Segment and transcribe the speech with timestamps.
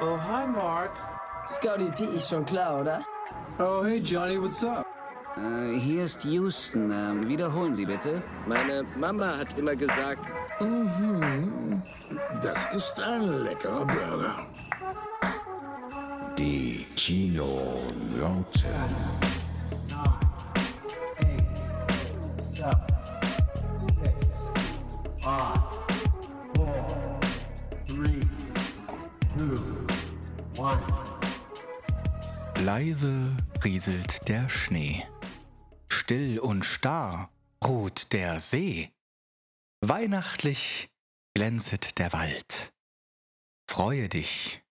[0.00, 0.90] Oh, hi, Mark.
[1.46, 3.04] Scotty P ist schon klar, oder?
[3.58, 4.84] Oh, hey Johnny, what's up?
[5.36, 6.90] Äh, hier ist Houston.
[6.90, 8.22] Ähm, wiederholen Sie bitte.
[8.46, 10.26] Meine Mama hat immer gesagt,
[12.42, 14.46] Das ist ein leckerer Burger.
[16.38, 18.44] Die Kinonauten.
[32.76, 35.06] Leise rieselt der Schnee.
[35.86, 37.30] Still und starr
[37.64, 38.92] ruht der See.
[39.80, 40.90] Weihnachtlich
[41.36, 42.74] glänzet der Wald.
[43.70, 44.64] Freue dich.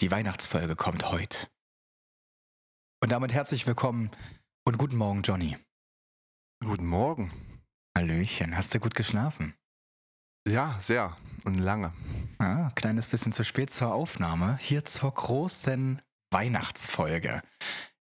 [0.00, 1.50] Die Weihnachtsfolge kommt heut.
[3.02, 4.10] Und damit herzlich willkommen
[4.64, 5.58] und guten Morgen, Johnny.
[6.64, 7.30] Guten Morgen.
[7.94, 9.54] Hallöchen, hast du gut geschlafen?
[10.48, 11.14] Ja, sehr.
[11.44, 11.92] Und lange.
[12.38, 14.56] Ah, kleines bisschen zu spät zur Aufnahme.
[14.62, 16.00] Hier zur großen
[16.32, 17.42] Weihnachtsfolge.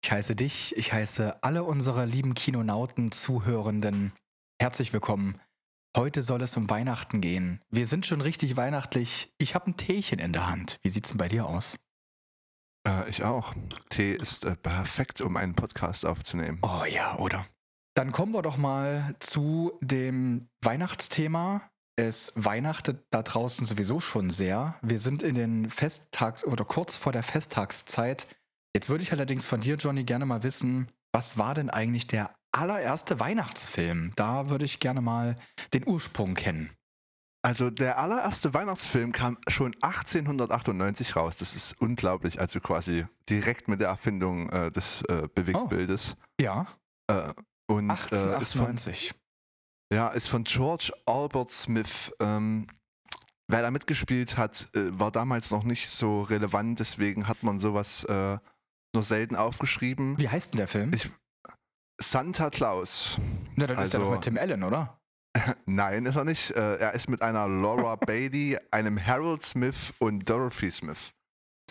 [0.03, 4.13] Ich heiße dich, ich heiße alle unsere lieben Kinonauten, Zuhörenden.
[4.61, 5.41] Herzlich willkommen.
[5.97, 7.61] Heute soll es um Weihnachten gehen.
[7.71, 9.35] Wir sind schon richtig weihnachtlich.
[9.39, 10.79] Ich habe ein Teechen in der Hand.
[10.83, 11.77] Wie sieht's denn bei dir aus?
[12.87, 13.55] Äh, ich auch.
[13.89, 16.61] Tee ist äh, perfekt, um einen Podcast aufzunehmen.
[16.63, 17.45] Oh ja, oder?
[17.95, 21.70] Dann kommen wir doch mal zu dem Weihnachtsthema.
[22.01, 24.75] Es weihnachtet da draußen sowieso schon sehr.
[24.81, 28.27] Wir sind in den Festtags- oder kurz vor der Festtagszeit.
[28.75, 32.35] Jetzt würde ich allerdings von dir, Johnny, gerne mal wissen, was war denn eigentlich der
[32.53, 34.15] allererste Weihnachtsfilm?
[34.17, 35.37] Da würde ich gerne mal
[35.75, 36.71] den Ursprung kennen.
[37.43, 41.37] Also der allererste Weihnachtsfilm kam schon 1898 raus.
[41.37, 42.41] Das ist unglaublich.
[42.41, 46.17] Also quasi direkt mit der Erfindung äh, des äh, Bewegtbildes.
[46.41, 46.65] Ja,
[47.09, 47.35] Äh,
[47.67, 49.13] und äh, ist von, 1898.
[49.93, 52.13] ja, ist von George Albert Smith.
[52.21, 52.67] Ähm,
[53.49, 56.79] wer da mitgespielt hat, äh, war damals noch nicht so relevant.
[56.81, 58.39] Deswegen hat man sowas äh,
[58.95, 60.19] nur selten aufgeschrieben.
[60.19, 60.93] Wie heißt denn der Film?
[60.95, 61.11] Ich-
[62.03, 63.19] Santa Claus.
[63.57, 64.99] Na, dann ist der doch also- mit Tim Allen, oder?
[65.67, 66.51] Nein, ist er nicht.
[66.53, 71.13] Äh, er ist mit einer Laura Bailey, einem Harold Smith und Dorothy Smith.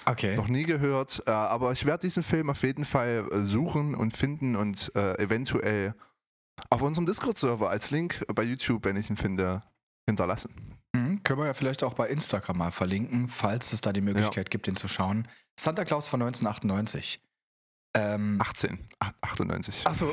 [0.05, 0.35] Okay.
[0.37, 4.15] Noch nie gehört, äh, aber ich werde diesen Film auf jeden Fall äh, suchen und
[4.15, 5.93] finden und eventuell
[6.69, 9.61] auf unserem Discord-Server als Link bei YouTube, wenn ich ihn finde,
[10.07, 10.79] hinterlassen.
[10.93, 14.49] Mhm, können wir ja vielleicht auch bei Instagram mal verlinken, falls es da die Möglichkeit
[14.49, 15.27] gibt, den zu schauen.
[15.59, 17.21] Santa Claus von 1998.
[17.95, 19.85] Ähm, 18, ach, 98.
[19.87, 20.11] Achso,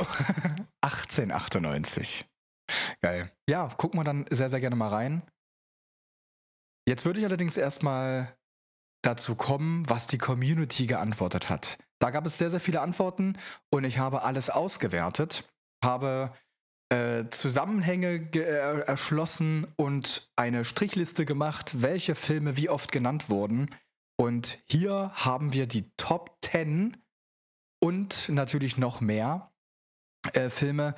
[0.80, 2.26] 1898.
[3.00, 3.30] Geil.
[3.48, 5.22] Ja, gucken wir dann sehr, sehr gerne mal rein.
[6.88, 8.34] Jetzt würde ich allerdings erstmal
[9.02, 11.78] dazu kommen, was die Community geantwortet hat.
[11.98, 13.38] Da gab es sehr, sehr viele Antworten
[13.70, 15.48] und ich habe alles ausgewertet,
[15.86, 16.32] habe
[16.92, 23.70] äh, Zusammenhänge ge- äh, erschlossen und eine Strichliste gemacht, welche Filme wie oft genannt wurden.
[24.18, 26.96] Und hier haben wir die Top 10
[27.82, 29.52] und natürlich noch mehr
[30.32, 30.94] äh, Filme,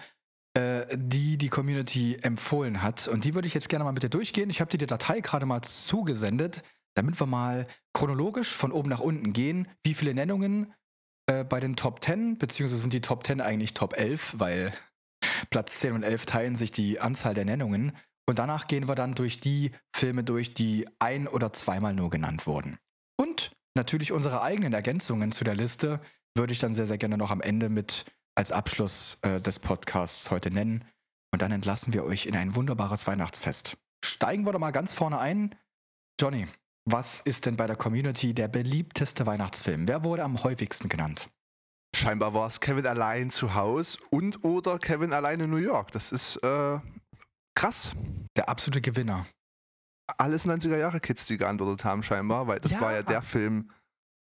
[0.55, 3.09] äh, die die Community empfohlen hat.
[3.09, 4.51] Und die würde ich jetzt gerne mal mit dir durchgehen.
[4.51, 6.63] Ich habe dir die Datei gerade mal zugesendet,
[6.95, 9.69] damit wir mal chronologisch von oben nach unten gehen.
[9.85, 10.73] Wie viele Nennungen
[11.29, 14.73] äh, bei den Top 10, beziehungsweise sind die Top 10 eigentlich Top 11, weil
[15.51, 17.97] Platz 10 und 11 teilen sich die Anzahl der Nennungen.
[18.29, 22.47] Und danach gehen wir dann durch die Filme durch, die ein- oder zweimal nur genannt
[22.47, 22.79] wurden.
[23.17, 26.01] Und natürlich unsere eigenen Ergänzungen zu der Liste
[26.37, 30.31] würde ich dann sehr, sehr gerne noch am Ende mit als Abschluss äh, des Podcasts
[30.31, 30.85] heute nennen.
[31.33, 33.77] Und dann entlassen wir euch in ein wunderbares Weihnachtsfest.
[34.05, 35.55] Steigen wir doch mal ganz vorne ein.
[36.21, 36.47] Johnny,
[36.91, 39.87] was ist denn bei der Community der beliebteste Weihnachtsfilm?
[39.89, 41.29] Wer wurde am häufigsten genannt?
[41.97, 45.91] Scheinbar war es Kevin allein zu Hause und oder Kevin allein in New York.
[45.93, 46.79] Das ist äh,
[47.55, 47.93] krass.
[48.37, 49.27] Der absolute Gewinner.
[50.19, 52.81] alles 90er Jahre Kids, die geantwortet haben, scheinbar, weil das Ja.
[52.81, 53.71] war ja der Film,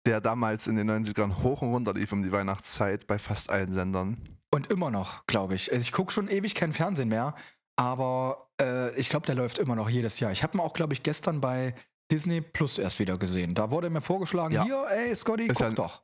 [0.06, 3.74] der damals in den 90ern hoch und runter lief um die Weihnachtszeit bei fast allen
[3.74, 4.18] Sendern.
[4.54, 5.72] Und immer noch, glaube ich.
[5.72, 7.36] Also ich gucke schon ewig kein Fernsehen mehr,
[7.80, 10.32] aber äh, ich glaube, der läuft immer noch jedes Jahr.
[10.32, 11.74] Ich habe ihn auch, glaube ich, gestern bei
[12.12, 13.56] Disney Plus erst wieder gesehen.
[13.56, 14.64] Da wurde mir vorgeschlagen, Ja.
[14.66, 16.04] hier, ey, Scotty, Ist guck ja- doch.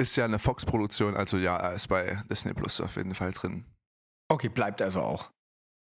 [0.00, 3.64] Ist ja eine Fox-Produktion, also ja, er ist bei Disney Plus auf jeden Fall drin.
[4.28, 5.30] Okay, bleibt also auch.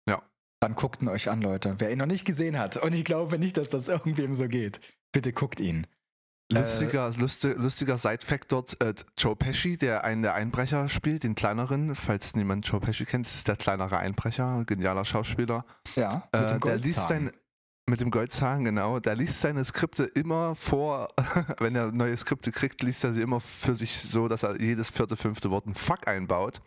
[0.08, 0.22] Ja.
[0.62, 1.76] Dann guckt ihn euch an, Leute.
[1.80, 4.80] Wer ihn noch nicht gesehen hat, und ich glaube nicht, dass das irgendwem so geht,
[5.12, 5.88] bitte guckt ihn.
[6.54, 11.94] Lustiger, lusti- lustiger Side-Fact dort, äh, Joe Pesci, der einen der Einbrecher spielt, den kleineren,
[11.94, 15.66] falls niemand Joe Pesci kennt, ist der kleinere Einbrecher, genialer Schauspieler.
[15.96, 17.32] Ja, Äh, der liest sein,
[17.90, 21.10] mit dem Goldzahn, genau, der liest seine Skripte immer vor,
[21.60, 24.90] wenn er neue Skripte kriegt, liest er sie immer für sich so, dass er jedes
[24.90, 26.62] vierte, fünfte Wort ein Fuck einbaut.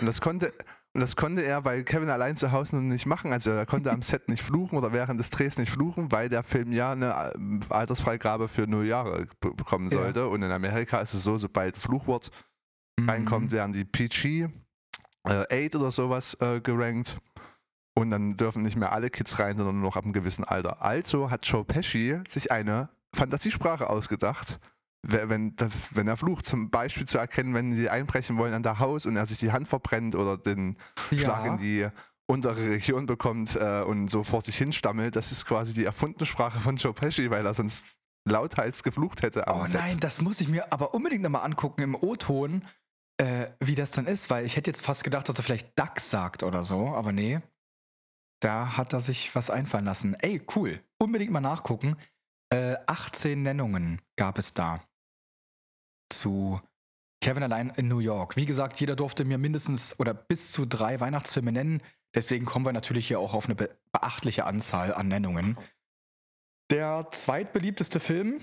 [0.00, 0.52] Und das konnte,
[0.92, 3.32] Und das konnte er bei Kevin allein zu Hause noch nicht machen.
[3.32, 6.42] Also er konnte am Set nicht fluchen oder während des Drehs nicht fluchen, weil der
[6.42, 9.98] Film ja eine äh, Altersfreigabe für null Jahre be bekommen Ja.
[9.98, 10.28] sollte.
[10.28, 12.30] Und in Amerika ist es so, sobald ein Fluchwort
[12.96, 13.08] Mhm.
[13.10, 14.48] reinkommt, werden die PG
[15.26, 17.16] äh, 8 oder sowas äh, gerankt.
[17.96, 20.82] Und dann dürfen nicht mehr alle Kids rein, sondern nur noch ab einem gewissen Alter.
[20.82, 24.58] Also hat Joe Pesci sich eine Fantasiesprache ausgedacht,
[25.06, 25.54] we- wenn,
[25.92, 29.16] wenn er flucht, zum Beispiel zu erkennen, wenn sie einbrechen wollen an der Haus und
[29.16, 30.76] er sich die Hand verbrennt oder den
[31.12, 31.86] Schlag in die
[32.26, 35.14] untere Region bekommt äh, und so vor sich hinstammelt.
[35.14, 37.84] Das ist quasi die erfundene Sprache von Joe Pesci, weil er sonst
[38.28, 39.44] lauthals geflucht hätte.
[39.46, 39.74] Oh Set.
[39.74, 42.64] nein, das muss ich mir aber unbedingt nochmal angucken im O-Ton,
[43.18, 46.00] äh, wie das dann ist, weil ich hätte jetzt fast gedacht, dass er vielleicht Duck
[46.00, 47.40] sagt oder so, aber nee.
[48.44, 50.12] Da hat er sich was einfallen lassen.
[50.20, 50.78] Ey, cool.
[50.98, 51.96] Unbedingt mal nachgucken.
[52.52, 54.84] Äh, 18 Nennungen gab es da
[56.12, 56.60] zu
[57.22, 58.36] Kevin allein in New York.
[58.36, 61.82] Wie gesagt, jeder durfte mir mindestens oder bis zu drei Weihnachtsfilme nennen.
[62.14, 65.56] Deswegen kommen wir natürlich hier auch auf eine be beachtliche Anzahl an Nennungen.
[66.70, 68.42] Der zweitbeliebteste Film,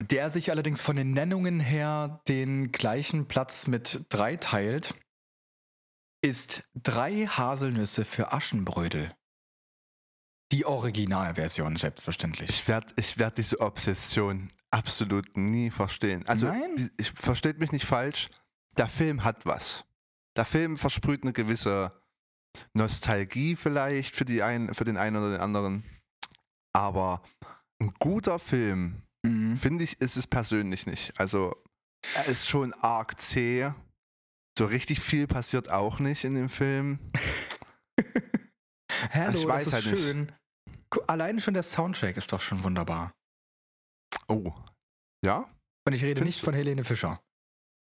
[0.00, 4.94] der sich allerdings von den Nennungen her den gleichen Platz mit drei teilt,
[6.22, 9.14] ist drei Haselnüsse für Aschenbrödel.
[10.52, 12.50] Die Originalversion, selbstverständlich.
[12.50, 16.26] Ich werde ich werd diese Obsession absolut nie verstehen.
[16.26, 16.76] Also, Nein?
[16.76, 18.30] die, ich versteht mich nicht falsch.
[18.76, 19.84] Der Film hat was.
[20.36, 21.92] Der Film versprüht eine gewisse
[22.74, 25.84] Nostalgie vielleicht für, die einen, für den einen oder den anderen.
[26.74, 27.22] Aber
[27.80, 29.56] ein guter Film, Mhm.
[29.56, 31.18] finde ich, ist es persönlich nicht.
[31.20, 31.54] Also,
[32.16, 33.70] er ist schon arg zäh.
[34.58, 36.98] So richtig viel passiert auch nicht in dem Film.
[39.10, 40.02] Hallo, Ich weiß das ist halt nicht.
[40.04, 40.32] schön.
[40.90, 43.12] Gu- Allein schon der Soundtrack ist doch schon wunderbar.
[44.28, 44.52] Oh.
[45.24, 45.48] Ja?
[45.86, 47.20] Und ich rede Findest nicht von Helene Fischer.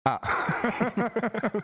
[0.05, 0.19] Ah.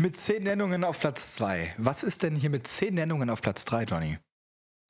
[0.00, 1.74] mit zehn Nennungen auf Platz zwei.
[1.78, 4.18] Was ist denn hier mit zehn Nennungen auf Platz drei, Johnny?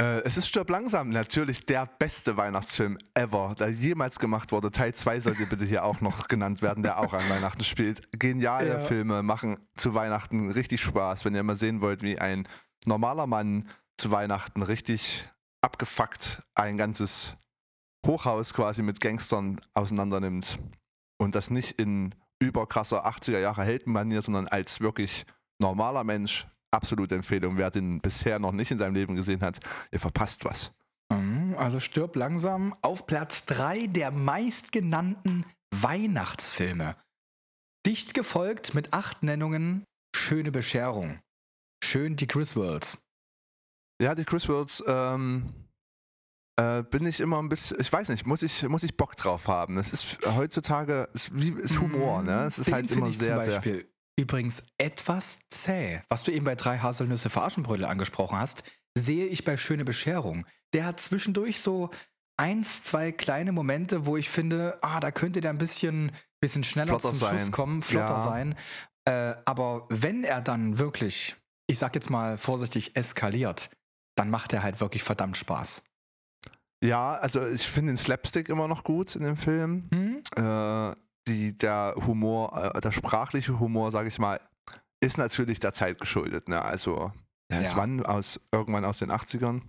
[0.03, 4.73] Äh, es ist Stirb langsam, natürlich der beste Weihnachtsfilm ever, der jemals gemacht wurde.
[4.73, 8.03] Teil 2 sollte bitte hier auch noch genannt werden, der auch an Weihnachten spielt.
[8.11, 8.81] Geniale Ja.
[8.81, 12.49] Filme machen zu Weihnachten richtig Spaß, wenn ihr mal sehen wollt, wie ein
[12.85, 15.29] normaler Mann zu Weihnachten richtig
[15.61, 17.37] abgefuckt ein ganzes
[18.05, 20.59] Hochhaus quasi mit Gangstern auseinandernimmt.
[21.17, 25.27] Und das nicht in überkrasser 80er Jahre Heldenmanier, sondern als wirklich
[25.61, 26.49] normaler Mensch.
[26.73, 27.57] Absolute Empfehlung.
[27.57, 29.61] Wer den bisher noch nicht in seinem Leben gesehen hat,
[29.91, 30.73] ihr verpasst was.
[31.13, 36.97] Mhm, Also stirb langsam auf Platz 3 der meistgenannten Weihnachtsfilme.
[37.87, 39.85] Dicht gefolgt mit acht Nennungen
[40.15, 41.21] Schöne Bescherung.
[41.83, 42.99] Schön die Griswolds.
[44.01, 45.53] Ja, die Chris Wills, ähm,
[46.57, 49.49] äh, bin ich immer ein bisschen, ich weiß nicht, muss ich, muss ich Bock drauf
[49.49, 49.79] haben.
[49.79, 52.45] Es ist heutzutage, es ist, wie, ist Humor, ne?
[52.47, 53.85] Es ist Den halt immer ich sehr, zum sehr.
[54.19, 56.03] Übrigens etwas zäh.
[56.11, 58.63] Was du eben bei drei Haselnüsse für Aschenbrödel angesprochen hast,
[58.97, 60.47] sehe ich bei Schöne Bescherung.
[60.75, 61.91] Der hat zwischendurch so
[62.37, 66.99] eins, zwei kleine Momente, wo ich finde, ah, da könnte der ein bisschen, bisschen schneller
[66.99, 67.51] Flotter zum Schuss sein.
[67.53, 68.21] kommen, flotter Ja.
[68.21, 68.55] sein.
[69.05, 71.37] Äh, aber wenn er dann wirklich,
[71.67, 73.71] ich sag jetzt mal vorsichtig, eskaliert,
[74.17, 75.83] dann macht er halt wirklich verdammt Spaß.
[76.85, 79.89] Ja, also ich finde den Slapstick immer noch gut in dem Film.
[79.93, 80.23] Hm?
[80.37, 80.97] Äh,
[81.29, 84.41] die, der Humor, äh, der sprachliche Humor, sage ich mal,
[85.01, 86.49] ist natürlich der Zeit geschuldet.
[86.49, 86.61] Ne?
[86.63, 87.13] Also,
[87.49, 87.87] es Ja.
[88.07, 89.63] aus, irgendwann aus den 80ern.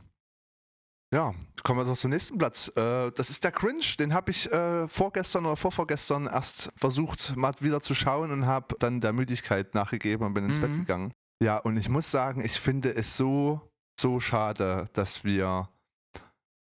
[1.14, 1.34] Ja,
[1.64, 2.70] kommen wir doch zum nächsten Platz.
[2.76, 3.84] Äh, das ist der Cringe.
[4.00, 8.76] Den habe ich äh, vorgestern oder vorvorgestern erst versucht, mal wieder zu schauen und habe
[8.80, 10.62] dann der Müdigkeit nachgegeben und bin ins Mhm.
[10.62, 11.14] Bett gegangen.
[11.44, 13.62] Ja, und ich muss sagen, ich finde es so,
[14.00, 15.70] so schade, dass wir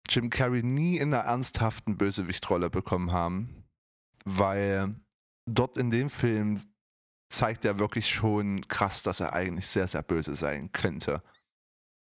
[0.09, 3.65] Jim Carrey nie in einer ernsthaften Bösewichtrolle bekommen haben,
[4.27, 4.93] weil
[5.49, 6.61] dort in dem Film
[7.29, 11.23] zeigt er wirklich schon krass, dass er eigentlich sehr, sehr böse sein könnte.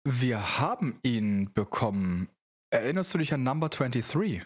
[0.05, 2.29] Wir haben ihn bekommen.
[2.71, 4.45] Erinnerst du dich an Number 23?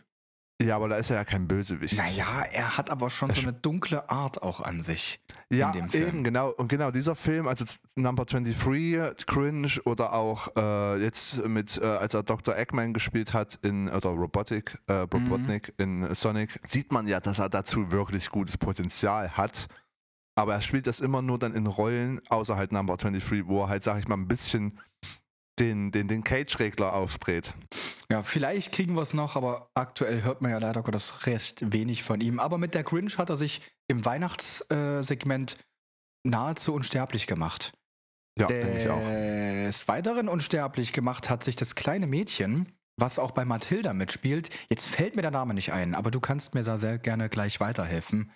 [0.60, 1.98] Ja, aber da ist er ja kein Bösewicht.
[1.98, 5.20] Naja, er hat aber schon Das so eine dunkle Art auch an sich.
[5.52, 6.08] ja, in dem Film.
[6.08, 6.50] eben, genau.
[6.50, 7.64] Und genau dieser Film, also
[7.96, 12.58] Number 23, Cringe oder auch äh, jetzt mit, äh, als er Dr.
[12.58, 17.50] Eggman gespielt hat in, oder Robotic, äh, Robotnik in Sonic, sieht man ja, dass er
[17.50, 19.68] dazu wirklich gutes Potenzial hat.
[20.36, 23.70] Aber er spielt das immer nur dann in Rollen, außer halt Number 23, wo er
[23.70, 24.80] halt, sag ich mal, ein bisschen
[25.60, 27.54] den, den, den Cage-Regler aufdreht.
[28.10, 32.04] Ja, vielleicht kriegen wir es noch, aber aktuell hört man ja leider Gottes recht wenig
[32.04, 32.40] von ihm.
[32.40, 35.58] Aber mit der Grinch hat er sich im Weihnachtssegment
[36.24, 37.74] nahezu unsterblich gemacht.
[38.38, 39.02] Ja, denke ich auch.
[39.02, 44.50] Des Weiteren unsterblich gemacht hat sich das kleine Mädchen, was auch bei Mathilda mitspielt.
[44.70, 47.60] Jetzt fällt mir der Name nicht ein, aber du kannst mir da sehr gerne gleich
[47.60, 48.32] weiterhelfen.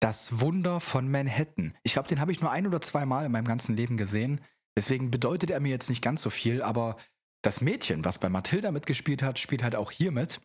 [0.00, 1.76] Das Wunder von Manhattan.
[1.82, 4.40] Ich glaube, den habe ich nur ein oder zwei Mal in meinem ganzen Leben gesehen.
[4.76, 6.96] Deswegen bedeutet er mir jetzt nicht ganz so viel, aber
[7.42, 10.40] das Mädchen, was bei Matilda mitgespielt hat, spielt halt auch hier mit.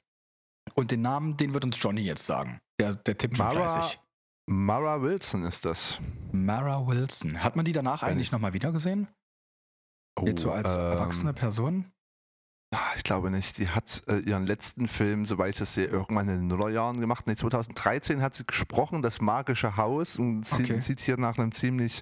[0.76, 2.60] Und den Namen, den wird uns Johnny jetzt sagen.
[2.80, 4.00] Der, der tippt schon Mara, fleißig.
[4.50, 6.00] Mara Wilson ist das.
[6.32, 7.42] Mara Wilson.
[7.44, 9.08] Hat man die danach Wenn eigentlich ich- nochmal wieder gesehen?
[10.22, 11.92] Jetzt so als ähm, erwachsene Person?
[12.74, 13.58] ah, Ich glaube nicht.
[13.60, 17.28] Die hat äh, ihren letzten Film, soweit ich das sehe, irgendwann in den Nullerjahren gemacht.
[17.28, 20.18] Nee, 2013 hat sie gesprochen, das magische Haus.
[20.18, 20.80] Und Okay.
[20.82, 22.02] sieht hier nach einem ziemlich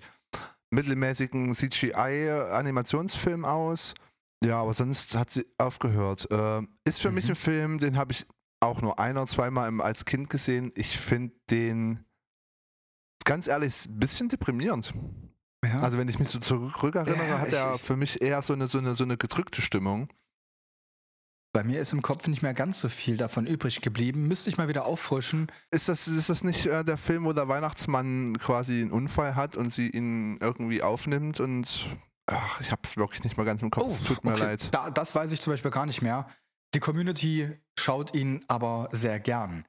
[0.72, 3.94] mittelmäßigen CGI-Animationsfilm aus.
[4.44, 6.30] Ja, aber sonst hat sie aufgehört.
[6.32, 7.32] Äh, ist für mich Mhm.
[7.32, 8.26] ein Film, den habe ich
[8.60, 10.72] auch nur ein oder zweimal im- als Kind gesehen.
[10.76, 12.04] Ich finde den,
[13.26, 14.94] ganz ehrlich, ein bisschen deprimierend.
[15.64, 15.80] Ja.
[15.80, 18.78] Also wenn ich mich so zurückerinnere, Ja, hat er für mich eher so eine, so
[18.78, 20.10] eine, so eine gedrückte Stimmung.
[21.56, 24.28] Bei mir ist im Kopf nicht mehr ganz so viel davon übrig geblieben.
[24.28, 25.48] Müsste ich mal wieder auffrischen.
[25.72, 29.56] Ist das, ist das nicht äh, der Film, wo der Weihnachtsmann quasi einen Unfall hat
[29.56, 31.88] und sie ihn irgendwie aufnimmt und
[32.26, 33.94] ach, ich habe es wirklich nicht mehr ganz im Kopf.
[33.94, 34.44] es tut mir Oh, okay.
[34.44, 34.68] leid.
[34.74, 36.28] Da, das weiß ich zum Beispiel gar nicht mehr.
[36.74, 39.64] Die Community schaut ihn aber sehr gern.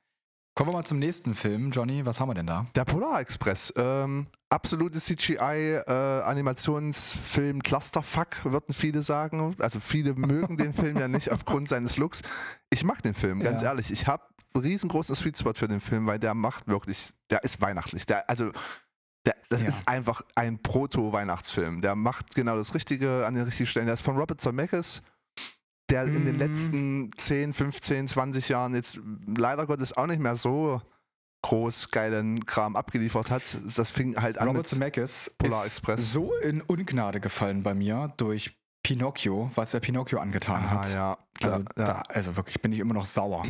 [0.56, 1.70] Kommen wir mal zum nächsten Film.
[1.70, 2.64] Johnny, was haben wir denn da?
[2.74, 9.54] Der Polar Express, ähm, absolutes CGI-Animationsfilm Clusterfuck, würden viele sagen.
[9.58, 12.22] Also viele mögen den Film ja nicht aufgrund seines Looks.
[12.70, 13.68] Ich mag den Film, ganz Ja.
[13.68, 13.90] ehrlich.
[13.90, 14.22] Ich habe
[14.54, 18.06] einen riesengroßen Sweet Spot für den Film, weil der macht wirklich, der ist weihnachtlich.
[18.06, 18.50] Der, also
[19.26, 19.68] der, das Ja.
[19.68, 21.82] ist einfach ein Proto-Weihnachtsfilm.
[21.82, 23.84] Der macht genau das Richtige an den richtigen Stellen.
[23.84, 25.02] Der ist von Robert Zemeckis,
[25.90, 26.38] der in den Mhm.
[26.40, 29.00] letzten 10, 15, 20 Jahren jetzt
[29.38, 30.82] leider Gottes auch nicht mehr so
[31.42, 33.42] groß geilen Kram abgeliefert hat.
[33.76, 36.12] Das fing halt an Robert mit Zemeckis Polar ist Express.
[36.12, 40.92] so in Ungnade gefallen bei mir durch Pinocchio, was er Pinocchio angetan Ah, hat.
[40.92, 41.84] ja, klar, Also, ja.
[41.84, 43.44] da, also wirklich bin ich immer noch sauer.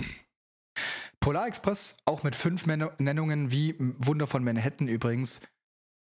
[1.21, 5.41] Polar Express, auch mit fünf Men Nennungen wie Wunder von Manhattan übrigens.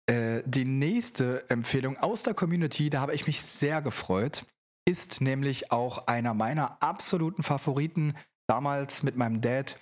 [0.08, 4.46] Äh, die nächste Empfehlung aus der Community, da habe ich mich sehr gefreut,
[4.86, 8.14] ist nämlich auch einer meiner absoluten Favoriten.
[8.48, 9.78] Damals mit meinem Dad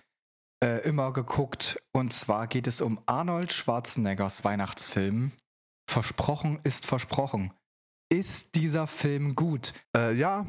[0.63, 1.77] äh, immer geguckt.
[1.91, 5.33] Und zwar geht es um Arnold Schwarzeneggers Weihnachtsfilm.
[5.89, 7.53] Versprochen ist versprochen.
[8.10, 9.74] Ist dieser Film gut?
[9.95, 10.45] Äh, ja,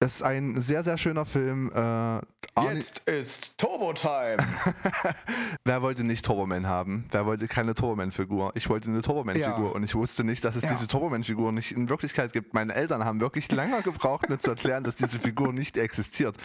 [0.00, 1.70] das ist ein sehr, sehr schöner Film.
[1.74, 1.78] Äh,
[2.54, 4.36] Arnie- ist Turbo Time.
[5.64, 7.06] Wer wollte nicht Turboman haben?
[7.10, 8.52] Wer wollte keine Turboman-Figur?
[8.54, 9.72] Ich wollte eine Turboman-Figur Ja.
[9.74, 10.68] und ich wusste nicht, dass es Ja.
[10.70, 12.52] diese Turboman-Figur nicht in Wirklichkeit gibt.
[12.54, 16.36] Meine Eltern haben wirklich lange gebraucht, mir zu erklären, dass diese Figur nicht existiert.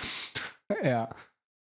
[0.83, 1.09] ja.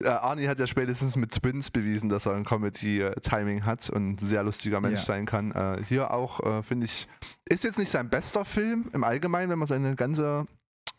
[0.01, 4.17] Äh, Arnie hat ja spätestens mit Twins bewiesen, dass er ein Comedy-Timing hat und ein
[4.25, 5.05] sehr lustiger Mensch Ja.
[5.05, 5.51] sein kann.
[5.51, 7.05] Äh, hier auch, äh, finde ich,
[7.43, 10.45] ist jetzt nicht sein bester Film im Allgemeinen, wenn man seine ganze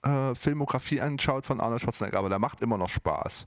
[0.03, 3.47] äh, Filmografie anschaut von Arnold Schwarzenegger, aber der macht immer noch Spaß.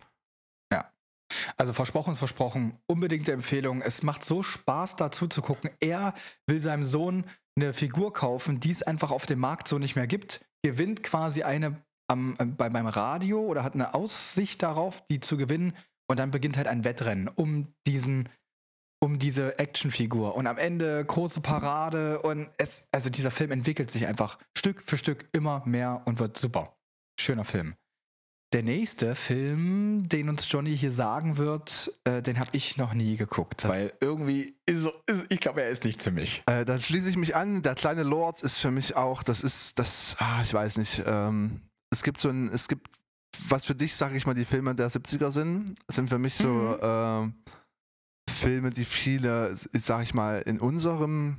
[1.57, 2.77] Also versprochen ist versprochen.
[2.87, 3.81] Unbedingte Empfehlung.
[3.81, 5.71] Es macht so Spaß dazu zu gucken.
[5.79, 6.13] Er
[6.47, 10.07] will seinem Sohn eine Figur kaufen, die es einfach auf dem Markt so nicht mehr
[10.07, 10.45] gibt.
[10.63, 15.37] Gewinnt quasi eine am, äh, bei meinem Radio oder hat eine Aussicht darauf, die zu
[15.37, 15.73] gewinnen.
[16.09, 18.29] Und dann beginnt halt ein Wettrennen um diesen,
[19.03, 20.33] um diese Actionfigur.
[20.35, 24.95] Und am Ende große Parade und es, also dieser Film entwickelt sich einfach Stück für
[24.95, 26.73] Stück immer mehr und wird super.
[27.19, 27.75] Schöner Film.
[28.53, 33.17] Der nächste Film, den uns Johnny hier sagen wird, äh, den habe ich noch nie
[33.17, 36.43] geguckt, weil irgendwie ist, ist ich glaube, er ist nicht für mich.
[36.45, 37.61] Äh, da schließe ich mich an.
[37.61, 41.59] Der kleine Lord ist für mich auch, das ist, das, ah, ich weiß nicht, ähm,
[41.89, 42.87] es gibt so ein, es gibt,
[43.49, 46.47] was für dich, sage ich mal, die Filme der 70er sind, sind für mich so
[46.47, 46.77] Mhm.
[46.81, 47.33] ähm,
[48.39, 51.37] Filme, die viele, sage ich mal, in unserem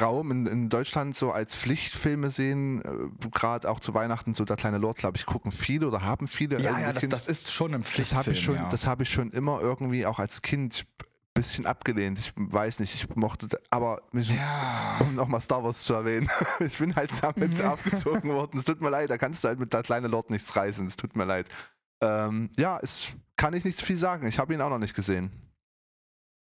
[0.00, 4.56] Raum in, in Deutschland so als Pflichtfilme sehen, äh, gerade auch zu Weihnachten, so der
[4.56, 6.60] kleine Lord, glaube ich, gucken viele oder haben viele.
[6.60, 8.18] Ja, ja, das, Kind- das ist schon ein das Pflichtfilm.
[8.22, 8.68] habe ich schon, ja.
[8.70, 11.04] das habe ich schon immer irgendwie auch als Kind ein
[11.34, 12.18] bisschen abgelehnt.
[12.18, 14.96] Ich weiß nicht, ich mochte, aber mich, ja.
[15.00, 16.28] um nochmal Star Wars zu erwähnen,
[16.60, 17.64] ich bin halt damit Mhm.
[17.64, 18.58] aufgezogen worden.
[18.58, 20.86] Es tut mir leid, da kannst du halt mit der kleine Lord nichts reißen.
[20.86, 21.48] Es tut mir leid.
[22.02, 24.26] Ähm, ja, es kann ich nicht viel sagen.
[24.26, 25.32] Ich habe ihn auch noch nicht gesehen.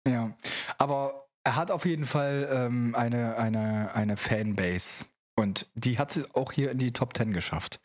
[0.07, 0.35] Ja.
[0.77, 5.05] Aber er hat auf jeden Fall ähm, eine, eine, eine Fanbase.
[5.35, 7.79] Und die hat es auch hier in die Top 10 geschafft.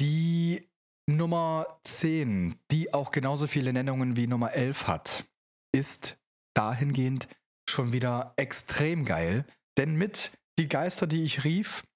[0.00, 0.68] Die
[1.08, 5.24] Nummer 10, die auch genauso viele Nennungen wie Nummer 11 hat,
[5.72, 6.18] ist
[6.54, 7.28] dahingehend
[7.68, 9.46] schon wieder extrem geil.
[9.78, 11.86] Denn mit Die Geister, die ich rief,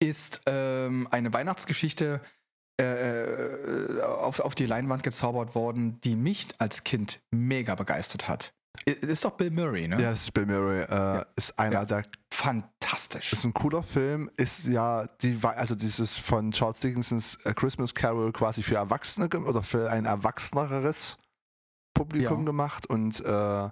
[0.00, 2.20] ist ähm, eine Weihnachtsgeschichte
[2.80, 8.52] äh, äh, auf, auf die Leinwand gezaubert worden, die mich als Kind mega begeistert hat.
[8.86, 10.02] Ist doch Bill Murray, ne?
[10.02, 10.82] Ja, ist Bill Murray.
[10.82, 11.84] Äh, Ist einer Ja.
[11.84, 13.32] der Fantastisch.
[13.32, 18.32] ist ein cooler Film, ist ja die, also dieses von Charles Dickensons A Christmas Carol
[18.32, 21.16] quasi für Erwachsene oder für ein erwachseneres
[21.94, 22.44] Publikum Ja.
[22.46, 23.68] gemacht und äh,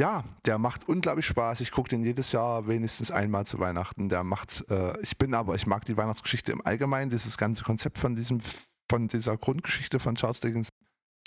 [0.00, 1.60] ja, der macht unglaublich Spaß.
[1.60, 4.08] Ich gucke den jedes Jahr wenigstens einmal zu Weihnachten.
[4.08, 7.98] Der macht, äh, ich bin aber, ich mag die Weihnachtsgeschichte im Allgemeinen, dieses ganze Konzept
[7.98, 8.40] von diesem,
[8.90, 10.68] von dieser Grundgeschichte von Charles Dickens.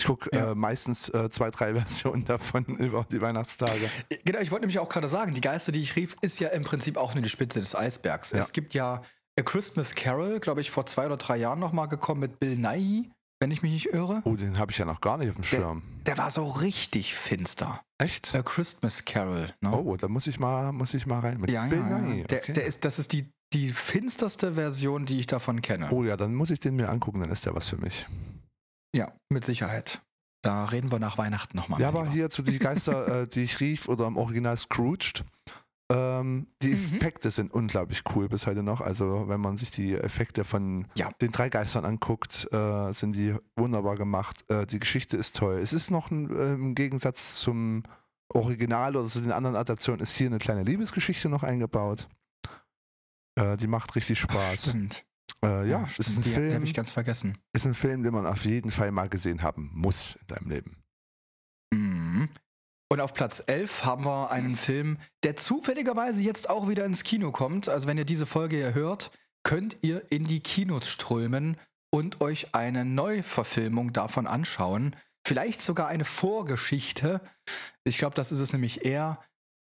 [0.00, 0.52] Ich gucke Ja.
[0.52, 3.90] äh, meistens äh, zwei, drei Versionen davon über die Weihnachtstage.
[4.24, 6.64] Genau, ich wollte nämlich auch gerade sagen, die Geister, die ich rief, ist ja im
[6.64, 8.32] Prinzip auch nur die Spitze des Eisbergs.
[8.32, 8.38] Ja.
[8.38, 9.02] Es gibt ja
[9.38, 13.10] A Christmas Carol, glaube ich, vor zwei oder drei Jahren nochmal gekommen mit Bill Nighy,
[13.42, 14.22] wenn ich mich nicht irre.
[14.24, 15.82] Oh, den habe ich ja noch gar nicht auf dem Schirm.
[16.06, 17.82] Der war so richtig finster.
[17.98, 18.32] Echt?
[18.36, 19.52] A Christmas Carol.
[19.60, 19.72] Ne?
[19.72, 21.40] Oh, da muss ich mal, muss ich mal rein.
[21.40, 22.24] Mit ja, Bill ja, ja.
[22.24, 22.52] Der, okay.
[22.52, 25.88] der ist, das ist die, die finsterste Version, die ich davon kenne.
[25.90, 28.06] Oh ja, dann muss ich den mir angucken, dann ist der was für mich.
[28.94, 30.00] Ja, mit Sicherheit.
[30.44, 31.80] Da reden wir nach Weihnachten nochmal.
[31.80, 35.24] Ja, aber hier zu die Geister, äh, die ich rief, oder im Original Scrooged.
[35.94, 36.74] Ähm, die Mhm.
[36.74, 38.80] Effekte sind unglaublich cool bis heute noch.
[38.80, 41.10] Also wenn man sich die Effekte von Ja.
[41.20, 44.44] den drei Geistern anguckt, äh, sind die wunderbar gemacht.
[44.48, 45.58] Äh, die Geschichte ist toll.
[45.58, 47.82] Es ist noch ein, äh, im Gegensatz zum
[48.32, 52.08] Original oder zu den anderen Adaptionen ist hier eine kleine Liebesgeschichte noch eingebaut.
[53.34, 54.62] Äh, die macht richtig Spaß.
[54.68, 55.04] Stimmt.
[55.44, 56.08] Äh, ja, stimmt.
[56.08, 56.54] ist ein die, Film.
[56.54, 57.36] habe ich ganz vergessen.
[57.52, 60.81] ist ein Film, den man auf jeden Fall mal gesehen haben muss in deinem Leben.
[62.92, 67.32] Und auf Platz 11 haben wir einen Film, der zufälligerweise jetzt auch wieder ins Kino
[67.32, 67.70] kommt.
[67.70, 69.10] Also wenn ihr diese Folge hier hört,
[69.44, 71.56] könnt ihr in die Kinos strömen
[71.90, 74.94] und euch eine Neuverfilmung davon anschauen.
[75.26, 77.22] Vielleicht sogar eine Vorgeschichte.
[77.82, 79.18] Ich glaube, das ist es nämlich eher.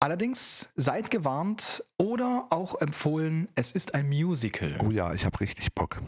[0.02, 4.80] Allerdings seid gewarnt oder auch empfohlen, es ist ein Musical.
[4.80, 6.02] Oh ja, ich habe richtig Bock.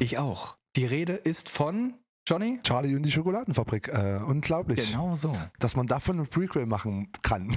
[0.00, 0.56] Ich auch.
[0.74, 1.94] Die Rede ist von
[2.26, 2.60] Johnny?
[2.62, 3.88] Charlie und die Schokoladenfabrik.
[3.88, 5.32] Äh, unglaublich, Genau so.
[5.58, 7.56] dass man davon ein Prequel machen kann.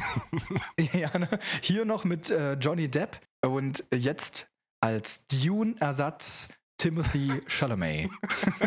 [0.94, 1.28] Ja, ne?
[1.62, 4.48] Hier noch mit äh, Johnny Depp und jetzt
[4.82, 8.10] als Dune-Ersatz Timothy Chalamet.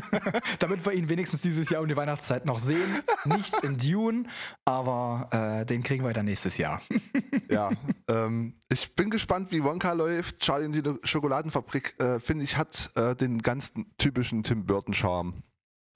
[0.59, 3.03] Damit wir ihn wenigstens dieses Jahr um die Weihnachtszeit noch sehen.
[3.27, 4.25] Nicht in Dune,
[4.65, 6.81] aber äh, den kriegen wir dann nächstes Jahr.
[7.51, 7.71] ja,
[8.09, 10.41] ähm, ich bin gespannt, wie Wonka läuft.
[10.41, 15.43] Charlie und die Schokoladenfabrik, äh, finde ich, hat äh, den ganz typischen Tim Burton-Charme.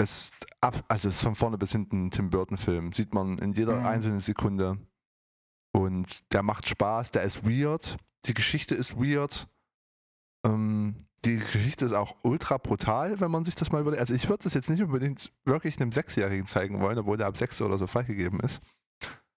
[0.03, 0.31] Es
[0.61, 2.93] ab, also es ist von vorne bis hinten ein Tim Burton-Film.
[2.93, 3.87] Sieht man in jeder Mhm.
[3.87, 4.79] einzelnen Sekunde.
[5.75, 7.97] Und der macht Spaß, der ist weird.
[8.27, 9.49] Die Geschichte ist weird.
[10.45, 14.01] Ähm, die Geschichte ist auch ultra brutal, wenn man sich das mal überlegt.
[14.01, 17.37] Also ich würde das jetzt nicht unbedingt wirklich einem Sechsjährigen zeigen wollen, obwohl der ab
[17.37, 18.61] sechs oder so freigegeben ist.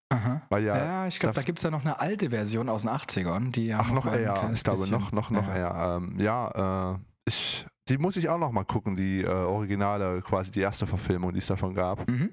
[0.10, 0.42] Aha.
[0.50, 2.82] Weil ja, Ja, ich glaube, da- da gibt es ja noch eine alte Version aus
[2.82, 4.52] den 80ern, die ja Ach, noch ein eher.
[4.54, 5.56] Ich glaube, noch, noch, noch ja.
[5.56, 5.98] eher.
[5.98, 10.52] Ähm, ja, äh, ich, die muss ich auch noch mal gucken, die äh, Originale, quasi
[10.52, 12.08] die erste Verfilmung, die es davon gab.
[12.10, 12.32] Mhm.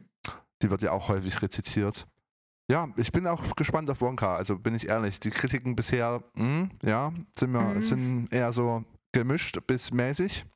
[0.63, 2.07] Die wird ja auch häufig rezitiert.
[2.71, 5.21] Ja, ich bin auch gespannt auf Wonka, also bin ich ehrlich.
[5.21, 7.83] Die Kritiken bisher, mh, ja, sind, mir, Mhm.
[7.83, 10.47] sind eher so gemischt bis mäßig.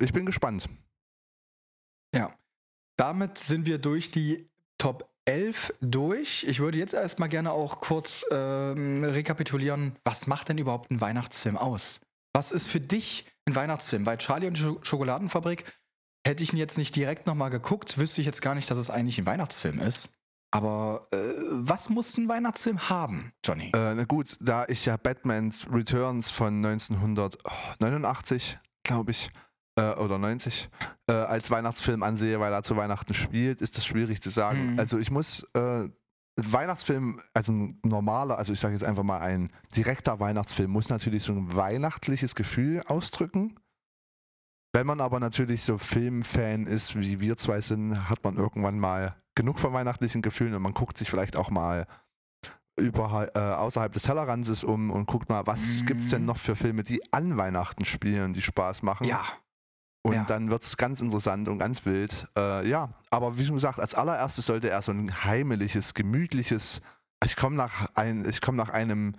[0.00, 0.68] Ich bin gespannt.
[2.96, 6.44] Damit sind wir durch die Top 11 durch.
[6.48, 11.56] Ich würde jetzt erstmal gerne auch kurz ähm, rekapitulieren, was macht denn überhaupt ein Weihnachtsfilm
[11.56, 12.00] aus?
[12.34, 14.04] Was ist für dich ein Weihnachtsfilm?
[14.04, 15.64] Weil Charlie und die Sch Schokoladenfabrik
[16.26, 18.90] hätte ich ihn jetzt nicht direkt nochmal geguckt, wüsste ich jetzt gar nicht, dass es
[18.90, 20.10] eigentlich ein Weihnachtsfilm ist.
[20.50, 21.16] Aber äh,
[21.50, 23.72] was muss ein Weihnachtsfilm haben, Johnny?
[23.74, 29.30] Äh, na gut, da ich ja Batman's Returns von 1989, glaube ich,
[29.76, 30.68] äh, oder 90,
[31.08, 34.74] äh, als Weihnachtsfilm ansehe, weil er zu Weihnachten spielt, ist das schwierig zu sagen.
[34.74, 34.78] Mhm.
[34.78, 35.88] Also ich muss äh,
[36.36, 41.22] Weihnachtsfilm, also ein normaler, also ich sage jetzt einfach mal ein direkter Weihnachtsfilm, muss natürlich
[41.22, 43.54] so ein weihnachtliches Gefühl ausdrücken.
[44.72, 49.14] Wenn man aber natürlich so Filmfan ist, wie wir zwei sind, hat man irgendwann mal
[49.36, 51.86] genug von weihnachtlichen Gefühlen und man guckt sich vielleicht auch mal
[52.76, 55.86] über, äh, außerhalb des Tellerrandes um und guckt mal, was Mhm.
[55.86, 59.06] gibt's denn noch für Filme, die an Weihnachten spielen, die Spaß machen.
[59.06, 59.22] ja,
[60.06, 60.24] Und ja.
[60.24, 62.28] dann wird's ganz interessant und ganz wild.
[62.36, 66.82] Äh, ja, aber wie schon gesagt, als allererstes sollte er so ein heimeliges, gemütliches.
[67.24, 69.14] Ich komme nach, ein, ich komm nach einem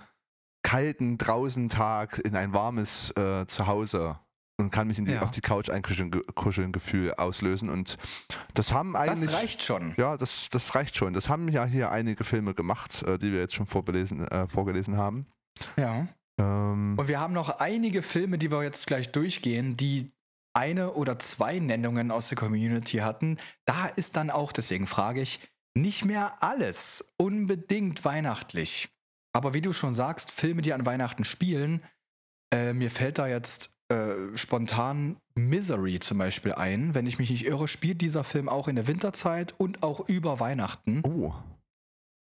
[0.63, 4.19] kalten draußen Tag in ein warmes äh, Zuhause
[4.57, 5.21] und kann mich in die, Ja.
[5.23, 7.69] auf die Couch einkuscheln kuscheln Gefühl auslösen.
[7.69, 7.97] Und
[8.53, 9.33] das haben das eigentlich.
[9.33, 9.95] reicht schon.
[9.97, 11.13] Ja, das, das reicht schon.
[11.13, 14.97] Das haben ja hier einige Filme gemacht, äh, die wir jetzt schon vorbelesen, äh, vorgelesen
[14.97, 15.25] haben.
[15.77, 16.07] Ja.
[16.39, 20.11] Ähm, Und wir haben noch einige Filme, die wir jetzt gleich durchgehen, die
[20.55, 23.37] eine oder zwei Nennungen aus der Community hatten.
[23.65, 25.39] Da ist dann auch, deswegen frage ich,
[25.75, 28.89] nicht mehr alles unbedingt weihnachtlich.
[29.33, 31.83] Aber wie du schon sagst, Filme, die an Weihnachten spielen,
[32.53, 36.95] äh, mir fällt da jetzt äh, spontan Misery zum Beispiel ein.
[36.95, 40.39] Wenn ich mich nicht irre, spielt dieser Film auch in der Winterzeit und auch über
[40.39, 41.01] Weihnachten.
[41.05, 41.33] oh,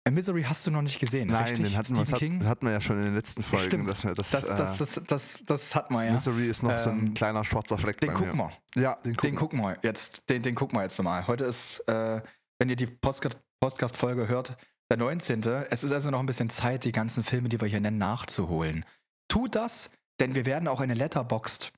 [0.04, 1.66] Äh, Misery hast du noch nicht gesehen, nein, richtig?
[1.68, 2.40] den hatten, Stephen das, hat, King?
[2.40, 3.66] den hatten wir ja schon in den letzten Folgen.
[3.66, 3.90] Stimmt.
[3.90, 6.12] Dass wir das, Das, das, äh, das, das, das hat man ja.
[6.12, 8.50] Misery ist noch so ein Ähm, kleiner schwarzer Fleck Den gucken mir.
[8.74, 8.82] wir.
[8.82, 10.28] Ja, den gucken, Den gucken wir jetzt.
[10.28, 11.26] Den, den gucken wir jetzt nochmal.
[11.28, 12.20] Heute ist, äh,
[12.58, 14.56] wenn ihr die Podcast- Podcast-Folge hört,
[14.90, 15.40] der 19.
[15.70, 18.84] Es ist also noch ein bisschen Zeit, die ganzen Filme, die wir hier nennen, nachzuholen.
[19.28, 21.72] Tut das, denn wir werden auch eine Letterboxd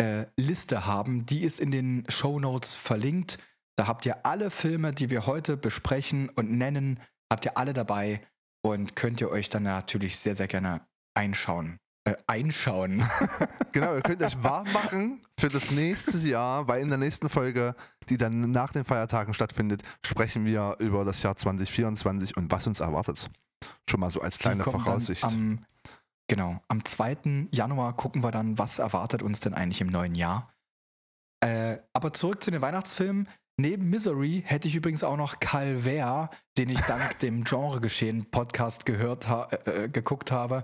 [0.00, 1.26] äh, Liste haben.
[1.26, 3.38] Die ist in den Show Notes verlinkt.
[3.76, 7.00] Da habt ihr alle Filme, die wir heute besprechen und nennen,
[7.32, 8.20] habt ihr alle dabei
[8.62, 11.78] und könnt ihr euch dann natürlich sehr, sehr gerne einschauen.
[12.04, 13.04] Äh, einschauen.
[13.72, 17.74] Genau, ihr könnt euch warm machen für das nächste Jahr, weil in der nächsten Folge,
[18.08, 22.80] die dann nach den Feiertagen stattfindet, sprechen wir über das Jahr 2024 und was uns
[22.80, 23.28] erwartet.
[23.86, 25.24] Schon mal so als kleine Voraussicht.
[25.24, 25.58] Am,
[26.26, 27.48] genau, am 2.
[27.50, 30.50] Januar gucken wir dann, was erwartet uns denn eigentlich im neuen Jahr.
[31.40, 33.28] Äh, aber zurück zu den Weihnachtsfilmen.
[33.58, 39.48] Neben Misery hätte ich übrigens auch noch Calvaire, den ich dank dem Genregeschehen-Podcast gehört ha
[39.64, 40.62] äh, geguckt habe,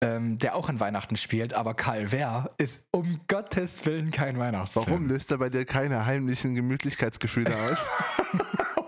[0.00, 1.52] ähm, der auch an Weihnachten spielt.
[1.52, 4.86] Aber Calvaire ist um Gottes Willen kein Weihnachtsfilm.
[4.86, 7.90] Warum löst er bei dir keine heimlichen Gemütlichkeitsgefühle aus?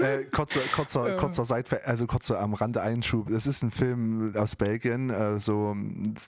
[0.00, 1.16] Äh, kurzer, kurzer, Ja.
[1.16, 3.28] kurzer Seitwe also kurzer am Rande Einschub.
[3.30, 5.76] Das ist ein Film aus Belgien, äh, so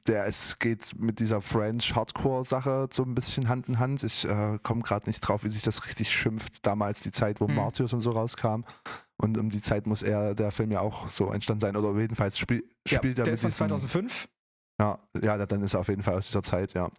[0.07, 4.03] der es geht mit dieser French Hardcore Sache so ein bisschen Hand in Hand.
[4.03, 6.67] Ich äh, komme gerade nicht drauf, wie sich das richtig schimpft.
[6.67, 7.55] Damals die Zeit, wo Hm.
[7.55, 8.65] Martyrs und so rauskam.
[9.17, 11.77] Und um die Zeit muss er der Film ja auch so entstanden sein.
[11.77, 14.29] Oder jedenfalls spiel, Ja, spielt er der mit ist von diesem, 2005.
[14.81, 16.91] ja, ja, dann ist er auf jeden Fall aus dieser Zeit, ja.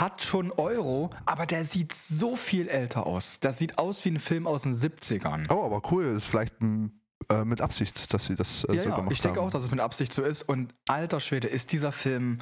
[0.00, 3.40] Hat schon Euro, aber der sieht so viel älter aus.
[3.40, 5.50] Das sieht aus wie ein Film aus den 70ern.
[5.50, 6.04] Oh, aber cool.
[6.04, 9.12] Das ist vielleicht m, äh, mit Absicht, dass sie das äh, ja, so ja, gemacht
[9.12, 9.48] ich denke haben.
[9.48, 10.42] auch, dass es mit Absicht so ist.
[10.42, 12.40] Und alter Schwede, ist dieser Film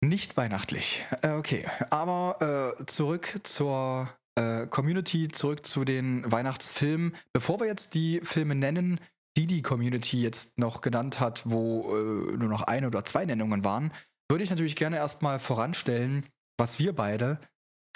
[0.00, 1.04] nicht weihnachtlich.
[1.22, 7.14] Äh, okay, aber äh, zurück zur äh, Community, zurück zu den Weihnachtsfilmen.
[7.32, 9.00] Bevor wir jetzt die Filme nennen,
[9.36, 13.92] die die Community jetzt noch genannt hat, wo nur noch eine oder zwei Nennungen waren,
[14.28, 16.26] würde ich natürlich gerne erstmal voranstellen,
[16.58, 17.40] was wir beide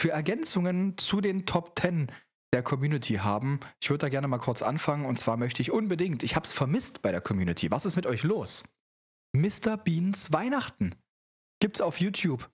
[0.00, 2.10] für Ergänzungen zu den Top 10
[2.52, 3.60] der Community haben.
[3.80, 6.52] Ich würde da gerne mal kurz anfangen und zwar möchte ich unbedingt, ich habe es
[6.52, 7.70] vermisst bei der Community.
[7.70, 8.64] Was ist mit euch los?
[9.32, 9.76] Mr.
[9.76, 10.94] Beans Weihnachten.
[11.60, 12.50] Gibt's auf YouTube.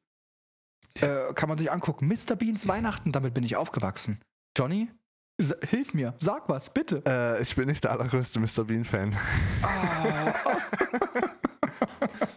[1.00, 2.08] Äh, kann man sich angucken.
[2.08, 2.36] Mr.
[2.36, 4.20] Beans Weihnachten, damit bin ich aufgewachsen.
[4.56, 4.88] Johnny,
[5.62, 7.02] hilf mir, sag was, bitte.
[7.06, 8.64] Äh, ich bin nicht der allergrößte Mr.
[8.64, 9.16] Bean-Fan.
[9.62, 10.34] Ah,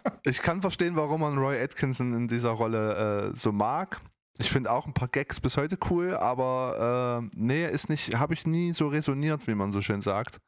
[0.24, 4.00] Ich kann verstehen, warum man Roy Atkinson in dieser Rolle äh, so mag.
[4.38, 8.34] Ich finde auch ein paar Gags bis heute cool, aber äh, nee, ist nicht, habe
[8.34, 10.38] ich nie so resoniert, wie man so schön sagt.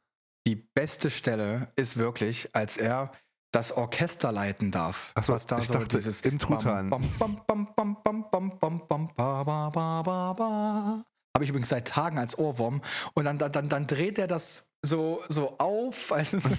[0.47, 3.11] die beste Stelle ist wirklich, als er
[3.53, 5.11] das Orchester leiten darf.
[5.15, 6.89] Ach so, was da ich so dachte, dieses im Truthahn.
[6.89, 7.97] Bam, bam, bam,
[11.35, 12.81] Habe ich übrigens seit Tagen als Ohrwurm.
[13.15, 16.55] Und dann, dann, dann, dreht er das so, so auf, also so,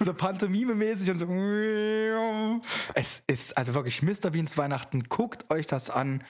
[0.00, 2.62] so Pantomime-mäßig und so.
[2.94, 4.30] Es ist also wirklich Mr.
[4.30, 5.02] Beans Weihnachten.
[5.04, 6.24] Guckt euch das an.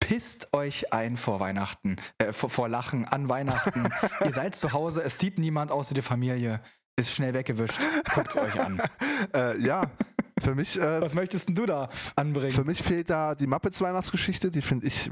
[0.00, 3.88] Pisst euch ein vor Weihnachten, äh, vor, vor Lachen an Weihnachten.
[4.22, 6.60] Ihr seid zu Hause, es sieht niemand außer die Familie.
[6.96, 7.80] Ist schnell weggewischt.
[8.14, 8.82] Guckt euch an.
[9.32, 9.90] Äh, ja,
[10.40, 12.50] für mich, äh, Was möchtest denn du da anbringen?
[12.50, 14.50] für mich fehlt da die Muppets Weihnachtsgeschichte.
[14.50, 15.10] Die finde ich,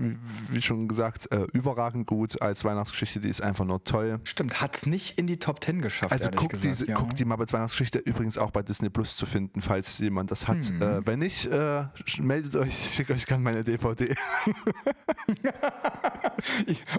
[0.50, 3.20] wie- schon gesagt, äh, überragend gut als Weihnachtsgeschichte.
[3.20, 4.20] Die ist einfach nur toll.
[4.24, 6.12] Stimmt, hat's nicht in die Top 10 geschafft.
[6.12, 6.96] Also guckt, gesagt, diese, ja.
[6.96, 10.70] guckt die Muppets Weihnachtsgeschichte übrigens auch bei Disney Plus zu finden, falls jemand das hat.
[10.70, 10.82] Mhm.
[10.82, 11.84] Äh, wenn nicht, äh,
[12.20, 14.14] meldet euch, ich schicke euch gerne meine DVD.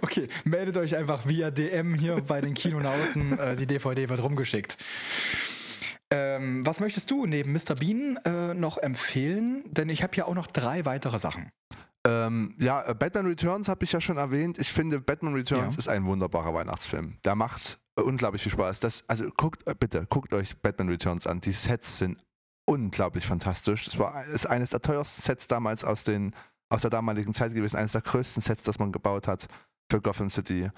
[0.01, 3.37] Okay, meldet euch einfach via DM hier bei den Kinonauten.
[3.37, 4.77] Äh, die DVD wird rumgeschickt.
[6.13, 7.75] Ähm, was möchtest du neben Mr.
[7.79, 9.63] Bean äh, noch empfehlen?
[9.71, 11.49] Denn ich habe hier auch noch drei weitere Sachen.
[12.05, 14.57] Ähm, ja, äh, Batman Returns habe ich ja schon erwähnt.
[14.59, 15.79] Ich finde, Batman Returns Ja.
[15.79, 17.17] ist ein wunderbarer Weihnachtsfilm.
[17.23, 18.79] Der macht äh, unglaublich viel Spaß.
[18.81, 21.39] Das, also guckt, äh, bitte, guckt euch Batman Returns an.
[21.41, 22.19] Die Sets sind
[22.65, 23.85] unglaublich fantastisch.
[23.85, 26.35] Das war ist eines der teuersten Sets damals aus, den,
[26.69, 27.77] aus der damaligen Zeit gewesen.
[27.77, 29.47] Eines der größten Sets, das man gebaut hat
[29.89, 30.69] für Gotham City.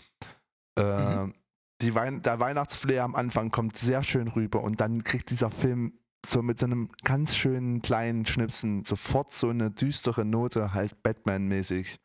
[0.77, 1.33] Äh, Mhm.
[1.81, 5.93] Wein der Weihnachtsflair am Anfang kommt sehr schön rüber und dann kriegt dieser Film
[6.25, 11.99] so mit so einem ganz schönen kleinen Schnipsen sofort so eine düstere Note, halt Batman-mäßig.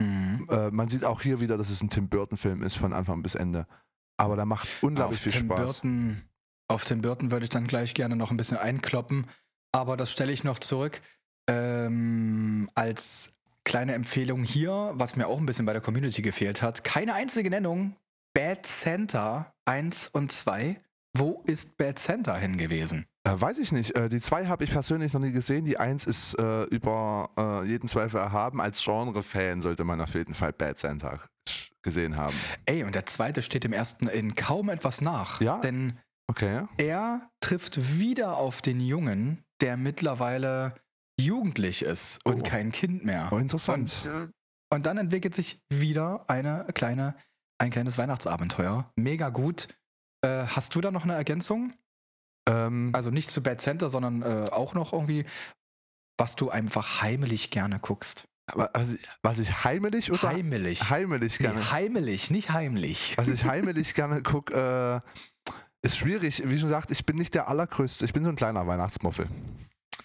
[0.00, 0.48] Mhm.
[0.50, 3.34] Äh, man sieht auch hier wieder, dass es ein Tim Burton-Film ist von Anfang bis
[3.34, 3.66] Ende.
[4.16, 5.58] Aber da macht unglaublich viel Tim Spaß.
[5.58, 6.22] Burton,
[6.68, 9.26] auf Tim Burton würde ich dann gleich gerne noch ein bisschen einkloppen,
[9.72, 11.00] aber das stelle ich noch zurück.
[11.48, 13.32] Ähm, als
[13.64, 16.84] kleine Empfehlung hier, was mir auch ein bisschen bei der Community gefehlt hat.
[16.84, 17.96] Keine einzige Nennung.
[18.34, 20.80] Bad Santa 1 und 2.
[21.16, 23.04] Wo ist Bad Santa hin gewesen?
[23.24, 23.96] Äh, weiß ich nicht.
[23.96, 25.64] Äh, die zwei habe ich persönlich noch nie gesehen.
[25.64, 28.60] Die eins ist äh, über äh, jeden Zweifel erhaben.
[28.60, 31.18] Als Genre-Fan sollte man auf jeden Fall Bad Santa
[31.82, 32.34] gesehen haben.
[32.66, 35.40] Ey, und der zweite steht dem ersten in kaum etwas nach.
[35.40, 35.58] Ja?
[35.58, 36.62] Denn Okay.
[36.76, 40.74] er trifft wieder auf den Jungen, der mittlerweile
[41.20, 42.42] jugendlich ist und Oh.
[42.44, 43.28] kein Kind mehr.
[43.32, 43.92] Oh, interessant.
[44.04, 44.28] Und, äh,
[44.72, 47.16] und dann entwickelt sich wieder eine kleine,
[47.60, 48.90] ein kleines Weihnachtsabenteuer.
[48.96, 49.68] Mega gut.
[50.24, 51.72] Äh, hast du da noch eine Ergänzung?
[52.48, 55.24] Ähm, Also nicht zu Bad Center, sondern äh, auch noch irgendwie,
[56.18, 58.24] was du einfach heimlich gerne guckst.
[58.54, 60.90] was, ich, was ich heimlich oder Heimlich.
[60.90, 63.16] heimlich gerne, Nee, heimlich, nicht heimlich.
[63.16, 65.02] was ich heimlich gerne gucke,
[65.46, 66.42] äh, ist schwierig.
[66.46, 68.04] Wie schon gesagt, ich bin nicht der allergrößte.
[68.04, 69.28] Ich bin so ein kleiner Weihnachtsmuffel.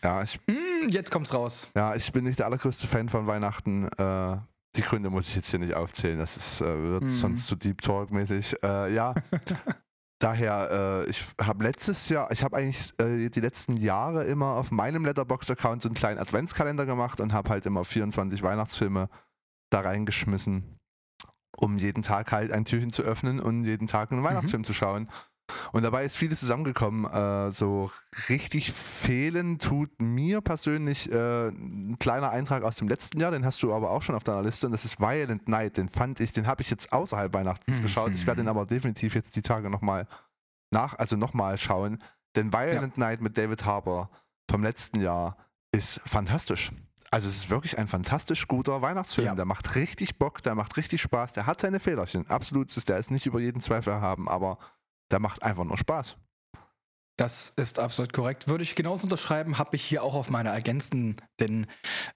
[0.04, 1.70] Ja, ich, Hm, jetzt kommt's raus.
[1.76, 3.88] ja, ich bin nicht der allergrößte Fan von Weihnachten.
[3.98, 4.38] Äh,
[4.76, 6.18] die Gründe muss ich jetzt hier nicht aufzählen.
[6.20, 7.10] Das ist, äh, wird Mhm.
[7.10, 8.56] sonst zu Deep Talk mäßig.
[8.64, 9.14] Äh, ja.
[10.20, 14.72] Daher, äh, ich habe letztes Jahr, ich habe eigentlich äh, die letzten Jahre immer auf
[14.72, 19.10] meinem Letterbox-Account so einen kleinen Adventskalender gemacht und habe halt immer 24 Weihnachtsfilme
[19.72, 20.78] da reingeschmissen,
[21.58, 25.10] um jeden Tag halt ein Türchen zu öffnen und jeden Tag einen Weihnachtsfilm zu schauen.
[25.72, 27.06] Und dabei ist vieles zusammengekommen.
[27.06, 27.92] Äh, so
[28.30, 33.62] richtig fehlen tut mir persönlich äh, ein kleiner Eintrag aus dem letzten Jahr, den hast
[33.64, 35.78] du aber auch schon auf deiner Liste und das ist Violent Night.
[35.78, 37.84] Den fand ich, den habe ich jetzt außerhalb Weihnachtens Mhm.
[37.84, 38.12] geschaut.
[38.14, 40.08] Ich werde den aber definitiv jetzt die Tage nochmal
[40.72, 42.02] nach, also nochmal schauen.
[42.36, 44.10] Denn Violent Night mit David Harbour
[44.50, 45.38] vom letzten Jahr
[45.72, 46.72] ist fantastisch.
[47.12, 49.28] Also es ist wirklich ein fantastisch guter Weihnachtsfilm.
[49.28, 49.36] Ja.
[49.36, 52.28] Der macht richtig Bock, der macht richtig Spaß, der hat seine Fehlerchen.
[52.30, 54.58] Absolut, ist- der ist nicht über jeden Zweifel erhaben, aber
[55.12, 56.18] der macht einfach nur Spaß.
[57.18, 58.48] Das ist absolut korrekt.
[58.48, 61.68] Würde ich genauso unterschreiben, habe ich hier auch auf meiner ergänzenden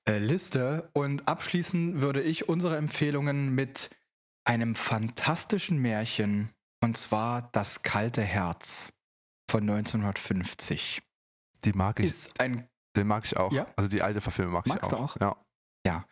[0.05, 0.89] äh, Liste.
[0.93, 3.89] Und abschließen würde ich unsere Empfehlungen mit
[4.43, 6.49] einem fantastischen Märchen,
[6.81, 8.91] und zwar Das kalte Herz
[9.49, 11.01] von 1950.
[11.63, 12.07] Die mag ich.
[12.07, 13.51] Ist ein Den mag ich auch.
[13.53, 13.67] Ja?
[13.75, 15.15] Also die alte Verfilmung mag Magst ich du auch.
[15.15, 15.37] auch?
[15.85, 16.05] Ja.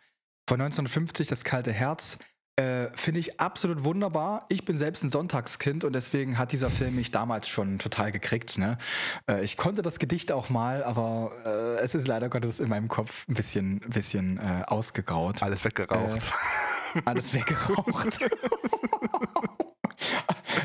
[0.48, 2.18] Von 1950, das kalte Herz.
[2.58, 4.40] Äh, Finde ich absolut wunderbar.
[4.48, 8.58] Ich bin selbst ein Sonntagskind und deswegen hat dieser Film mich damals schon total gekriegt.
[8.58, 8.78] Ne?
[9.30, 12.88] Äh, ich konnte das Gedicht auch mal, aber äh, es ist leider Gottes in meinem
[12.88, 15.40] Kopf ein bisschen, bisschen äh, ausgegraut.
[15.40, 16.32] Alles weggeraucht.
[17.04, 18.18] Alles weggeraucht.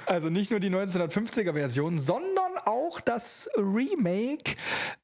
[0.06, 4.56] Also nicht nur die 1950er Version, sondern auch das Remake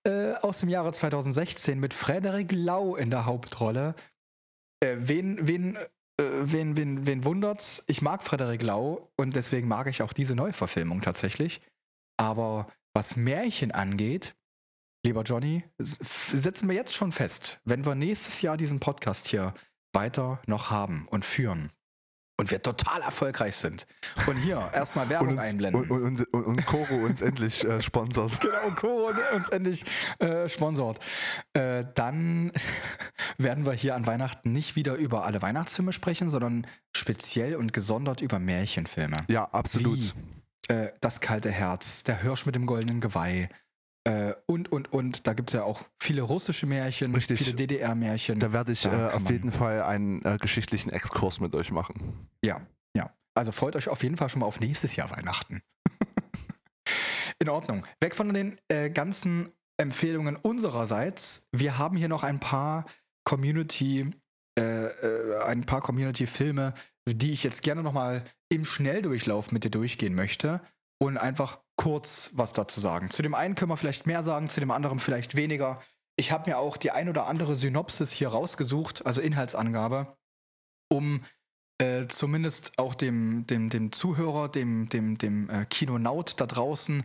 [0.04, 3.96] äh, aus dem Jahre 2016 mit Frederik Lau in der Hauptrolle.
[4.82, 5.88] Äh, wen, wen, äh,
[6.20, 7.84] wen, wen, wen wundert's?
[7.88, 11.62] Ich mag Frederik Lau und deswegen mag ich auch diese Neuverfilmung tatsächlich.
[12.18, 14.36] Aber was Märchen angeht,
[15.06, 19.54] lieber Johnny, setzen wir jetzt schon fest, wenn wir nächstes Jahr diesen Podcast hier
[19.94, 21.72] weiter noch haben und führen
[22.40, 23.86] und wir total erfolgreich sind
[24.26, 25.82] und hier erstmal und, Werbung uns, einblenden.
[25.82, 28.40] und, und, und, und Koro uns endlich äh, sponsert.
[28.50, 29.84] Genau, Koro uns endlich
[30.20, 31.00] äh, sponsort.
[31.52, 32.54] Äh, dann
[33.38, 38.22] werden wir hier an Weihnachten nicht wieder über alle Weihnachtsfilme sprechen, sondern speziell und gesondert
[38.22, 39.26] über Märchenfilme.
[39.28, 40.00] Ja, absolut.
[40.00, 40.74] Wie?
[40.74, 43.50] Äh, das kalte Herz, der Hirsch mit dem goldenen Geweih
[44.10, 45.28] äh, und, und, und.
[45.28, 47.38] Da gibt es ja auch viele russische Märchen, Richtig.
[47.38, 48.40] viele DDR-Märchen.
[48.40, 52.28] Da werde ich Da äh, auf jeden Fall einen äh, geschichtlichen Exkurs mit euch machen.
[52.44, 52.62] Ja,
[52.96, 53.14] ja.
[53.36, 55.62] Also freut euch auf jeden Fall schon mal auf nächstes Jahr Weihnachten.
[57.40, 57.86] In Ordnung.
[58.02, 61.48] Weg von den äh, ganzen Empfehlungen unsererseits.
[61.52, 62.86] Wir haben hier noch ein paar
[63.24, 64.10] Community,
[64.58, 66.74] äh, äh, ein paar Community-Filme,
[67.08, 70.62] die ich jetzt gerne nochmal im Schnelldurchlauf mit dir durchgehen möchte
[71.00, 73.10] und einfach kurz was dazu sagen.
[73.10, 75.82] Zu dem einen können wir vielleicht mehr sagen, zu dem anderen vielleicht weniger.
[76.18, 80.18] Ich habe mir auch die ein oder andere Synopsis hier rausgesucht, also Inhaltsangabe,
[80.92, 81.24] um
[81.82, 87.04] äh, zumindest auch dem, dem, dem Zuhörer, dem, dem, dem äh, Kinonaut da draußen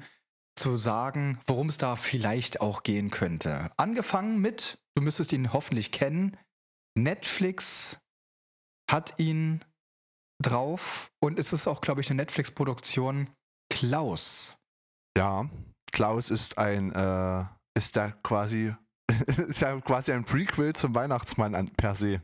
[0.57, 3.70] zu sagen, worum es da vielleicht auch gehen könnte.
[3.76, 6.37] Angefangen mit, du müsstest ihn hoffentlich kennen,
[6.96, 8.00] Netflix
[8.90, 9.64] hat ihn
[10.42, 13.30] drauf und es ist auch, glaube ich, eine Netflix-Produktion.
[13.87, 14.57] Klaus.
[15.14, 15.47] Ja,
[15.92, 17.44] Klaus ist ein, äh,
[17.77, 18.75] ist da quasi,
[19.47, 22.23] ist ja quasi ein Prequel zum Weihnachtsmann an, per se.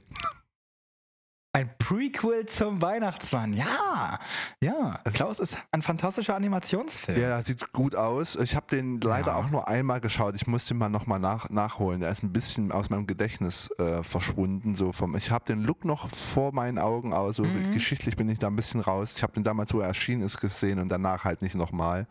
[1.52, 3.52] Ein Prequel zum Weihnachtsmann.
[3.54, 4.20] Ja,
[4.62, 5.00] ja.
[5.12, 7.20] Klaus ist ein fantastischer Animationsfilm.
[7.20, 8.36] Ja, sieht gut aus.
[8.36, 9.34] Ich habe den leider Ja.
[9.36, 10.36] auch nur einmal geschaut.
[10.36, 12.00] Ich musste ihn mal nochmal nach, nachholen.
[12.00, 14.76] Der ist ein bisschen aus meinem Gedächtnis äh, verschwunden.
[14.76, 17.72] So vom, ich habe den Look noch vor meinen Augen, aber so Mhm.
[17.72, 19.14] geschichtlich bin ich da ein bisschen raus.
[19.16, 22.06] Ich habe den damals, wo er erschienen ist, gesehen und danach halt nicht nochmal.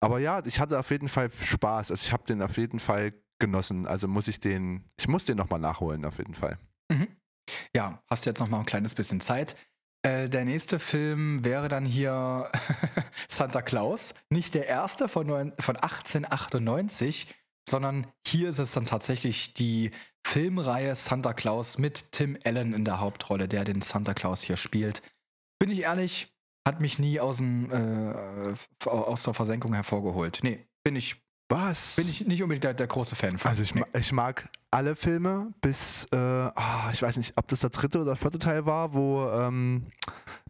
[0.00, 1.90] Aber ja, ich hatte auf jeden Fall Spaß.
[1.90, 3.86] Also ich habe den auf jeden Fall genossen.
[3.86, 6.58] Also muss ich den, ich muss den nochmal nachholen, auf jeden Fall.
[6.92, 7.08] Mhm.
[7.74, 9.56] Ja, hast jetzt noch mal ein kleines bisschen Zeit.
[10.02, 12.50] Äh, der nächste Film wäre dann hier
[13.28, 14.14] Santa Claus.
[14.30, 17.34] Nicht der erste von, neun, von 1898,
[17.68, 19.90] sondern hier ist es dann tatsächlich die
[20.26, 25.02] Filmreihe Santa Claus mit Tim Allen in der Hauptrolle, der den Santa Claus hier spielt.
[25.58, 26.32] Bin ich ehrlich,
[26.66, 30.40] hat mich nie aus, dem, äh, aus der Versenkung hervorgeholt.
[30.42, 31.96] Nee, bin ich, Was?
[31.96, 33.50] Bin ich nicht unbedingt der, der große Fan von.
[33.50, 37.60] Also ich, ma- ich mag alle Filme bis, äh, ah, ich weiß nicht, ob das
[37.60, 39.86] der dritte oder vierte Teil war, wo ähm,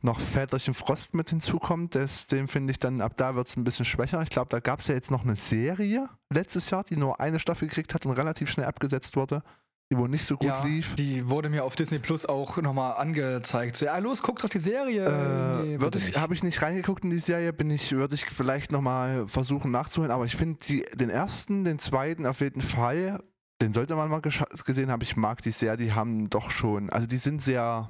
[0.01, 1.95] noch Väterchen Frost mit hinzukommt.
[1.95, 4.23] Das, den finde ich dann, ab da wird es ein bisschen schwächer.
[4.23, 7.41] Ich glaube, da gab es ja jetzt noch eine Serie letztes Jahr, die nur eine
[7.41, 9.43] Staffel gekriegt hat und relativ schnell abgesetzt wurde,
[9.91, 10.95] die wohl nicht so gut ja, lief.
[10.97, 13.77] die wurde mir auf Disney Plus auch nochmal angezeigt.
[13.77, 15.05] So, ja, los, guck doch die Serie.
[15.05, 18.25] Äh, Nee, würde ich, habe ich nicht reingeguckt in die Serie, bin ich, würde ich
[18.25, 20.59] vielleicht nochmal versuchen nachzuholen, aber ich finde
[20.95, 23.23] den ersten, den zweiten auf jeden Fall,
[23.63, 25.03] den sollte man mal gesehen haben.
[25.03, 27.89] Ich mag die sehr, die haben doch schon, also die sind sehr,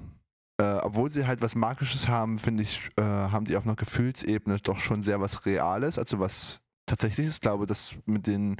[0.60, 4.58] äh, obwohl sie halt was Magisches haben, finde ich, äh, haben die auf einer Gefühlsebene
[4.62, 7.34] doch schon sehr was Reales, also was Tatsächliches.
[7.34, 8.56] Ich glaube, dass mit den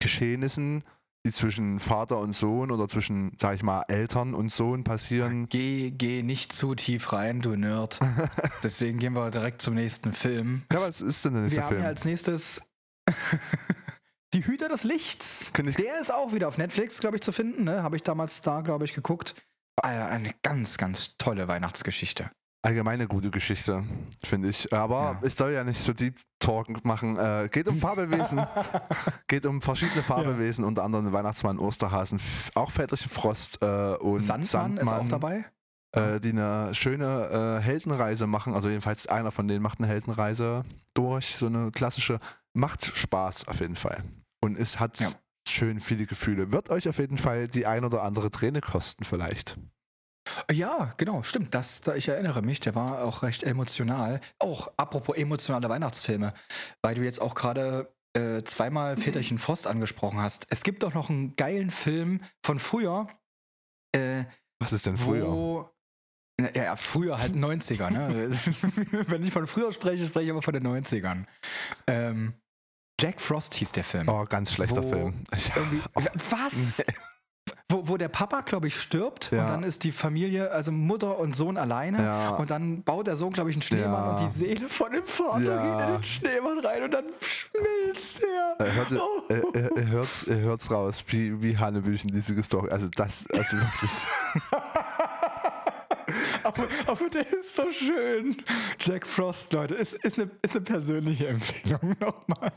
[0.00, 0.82] Geschehnissen,
[1.26, 5.90] die zwischen Vater und Sohn oder zwischen, sag ich mal, Eltern und Sohn passieren, Geh,
[5.90, 8.00] geh nicht zu tief rein, du Nerd.
[8.62, 10.62] Deswegen gehen wir direkt zum nächsten Film.
[10.72, 11.80] ja, was ist denn der nächste Wir haben Film?
[11.80, 12.62] hier als nächstes
[14.34, 15.52] Die Hüter des Lichts.
[15.56, 17.64] Der ist auch wieder auf Netflix, glaube ich, zu finden.
[17.64, 17.82] Ne?
[17.82, 19.34] Habe ich damals da, glaube ich, geguckt.
[19.82, 22.30] Ah ja, Eine ganz, ganz tolle Weihnachtsgeschichte.
[22.62, 23.82] Allgemeine gute Geschichte,
[24.22, 24.70] finde ich.
[24.72, 25.26] Aber Ja.
[25.26, 27.16] ich soll ja nicht so Deep Talk machen.
[27.16, 28.44] Äh, geht um Fabelwesen.
[29.28, 32.20] geht um verschiedene Fabelwesen, unter anderem Weihnachtsmann, Osterhasen,
[32.54, 35.46] auch Väterchen Frost äh, und Sandmann, ist auch dabei.
[35.92, 38.54] Äh, die eine schöne äh, Heldenreise machen.
[38.54, 40.62] Also jedenfalls einer von denen macht eine Heldenreise
[40.94, 41.36] durch.
[41.36, 42.20] So eine klassische,
[42.52, 44.04] macht Spaß auf jeden Fall.
[44.42, 45.08] Und es hat Ja.
[45.48, 46.52] schön viele Gefühle.
[46.52, 49.56] Wird euch auf jeden Fall die ein oder andere Träne kosten vielleicht.
[50.50, 51.54] Ja, genau, stimmt.
[51.54, 54.20] Das, da, ich erinnere mich, der war auch recht emotional.
[54.38, 56.32] Auch apropos emotionale Weihnachtsfilme,
[56.82, 60.46] weil du jetzt auch gerade äh, zweimal Väterchen Frost angesprochen hast.
[60.50, 63.08] Es gibt doch noch einen geilen Film von früher,
[63.92, 64.24] äh,
[64.60, 65.28] Was ist denn früher?
[65.28, 65.70] wo.
[66.40, 68.30] Na, Ja, ja, früher halt 90er, ne?
[69.08, 71.24] Wenn ich von früher spreche, spreche ich aber von den 90ern.
[71.86, 72.34] Ähm,
[73.00, 74.08] Jack Frost hieß der Film.
[74.08, 75.24] Oh, ganz schlechter Film.
[75.34, 75.50] Ich,
[75.94, 76.82] oh, was?
[77.70, 79.42] Wo, wo der Papa, glaube ich, stirbt Ja.
[79.44, 82.28] und dann ist die Familie, also Mutter und Sohn alleine Ja.
[82.30, 84.10] und dann baut der Sohn, glaube ich, einen Schneemann Ja.
[84.10, 85.38] und die Seele von dem Vater
[85.78, 88.66] geht in den Schneemann rein und dann schmilzt er.
[88.66, 89.22] Er hört, Oh.
[89.28, 92.70] er, er, er, hört's, er hört's raus, wie, wie Hannebüchen, diese Story.
[92.70, 93.90] Also das, also wirklich.
[96.42, 98.36] aber, aber der ist so schön.
[98.80, 102.52] Jack Frost, Leute, ist, ist, eine, ist eine persönliche Empfehlung nochmal.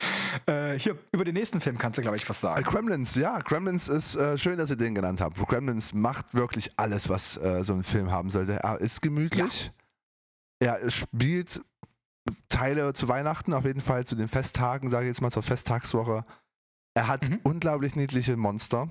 [0.46, 2.62] Äh, hier, über den nächsten Film kannst du, glaube ich, was Äh, sagen.
[2.64, 5.38] Gremlins, ja, Gremlins ist äh, schön, dass ihr den genannt habt.
[5.38, 8.62] Gremlins macht wirklich alles, was äh, so ein Film haben sollte.
[8.62, 9.72] Er ist gemütlich.
[10.60, 11.62] Er spielt
[12.50, 16.24] Teile zu Weihnachten, auf jeden Fall zu den Festtagen, sage ich jetzt mal zur Festtagswoche.
[16.94, 17.40] Er hat Mhm.
[17.44, 18.88] unglaublich niedliche Monster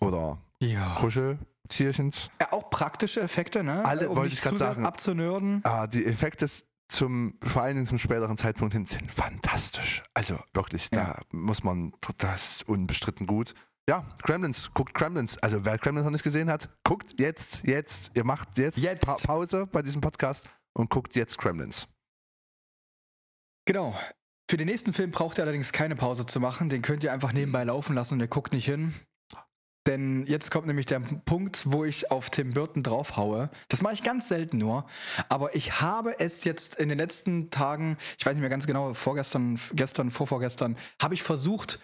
[0.00, 0.94] oder Ja.
[0.98, 2.30] Kuscheltierchens.
[2.40, 2.52] ja.
[2.52, 3.84] Auch praktische Effekte, ne?
[3.84, 4.86] Alle wollte nicht ich sehr sagen.
[4.86, 5.60] Abzunörden.
[5.64, 6.46] Ah, die Effekte
[6.88, 10.02] zum, vor allen Dingen zum späteren Zeitpunkt hin, sind fantastisch.
[10.14, 11.20] Also wirklich, da Ja.
[11.32, 13.54] muss man, das ist unbestritten gut.
[13.88, 15.36] Ja, Gremlins, guckt Gremlins.
[15.38, 19.04] Also wer Gremlins noch nicht gesehen hat, guckt jetzt, jetzt, ihr macht jetzt, Jetzt.
[19.04, 21.86] Pa Pause bei diesem Podcast und guckt jetzt Gremlins.
[23.66, 23.98] Genau.
[24.50, 26.68] Für den nächsten Film braucht ihr allerdings keine Pause zu machen.
[26.68, 28.94] Den könnt ihr einfach nebenbei laufen lassen und ihr guckt nicht hin.
[29.86, 33.50] Denn jetzt kommt nämlich der Punkt, wo ich auf Tim Burton draufhaue.
[33.68, 34.86] Das mache ich ganz selten nur.
[35.28, 38.94] Aber ich habe es jetzt in den letzten Tagen, ich weiß nicht mehr ganz genau,
[38.94, 41.80] vorgestern, gestern, vorvorgestern, habe ich versucht,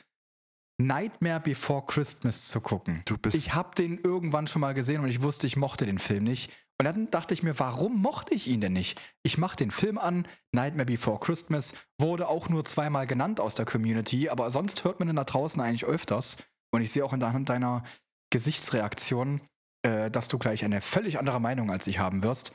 [0.78, 3.02] Nightmare Before Christmas zu gucken.
[3.04, 5.98] Du bist Ich habe den irgendwann schon mal gesehen und ich wusste, ich mochte den
[5.98, 6.50] Film nicht.
[6.78, 8.98] Und dann dachte ich mir, warum mochte ich ihn denn nicht?
[9.22, 13.66] Ich mache den Film an, Nightmare Before Christmas, wurde auch nur zweimal genannt aus der
[13.66, 16.38] Community, aber sonst hört man den da draußen eigentlich öfters.
[16.72, 17.84] Und ich sehe auch anhand deiner
[18.30, 19.40] Gesichtsreaktion,
[19.82, 22.52] äh, dass du gleich eine völlig andere Meinung als ich haben wirst.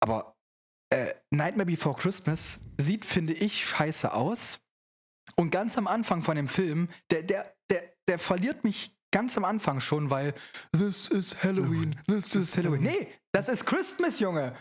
[0.00, 0.36] Aber
[0.90, 4.60] äh, Nightmare Before Christmas sieht, finde ich, scheiße aus.
[5.36, 9.44] Und ganz am Anfang von dem Film, der, der, der, der verliert mich ganz am
[9.44, 10.34] Anfang schon, weil
[10.72, 12.82] This is Halloween, this is Halloween.
[12.82, 14.56] Nee, das ist Christmas, Junge.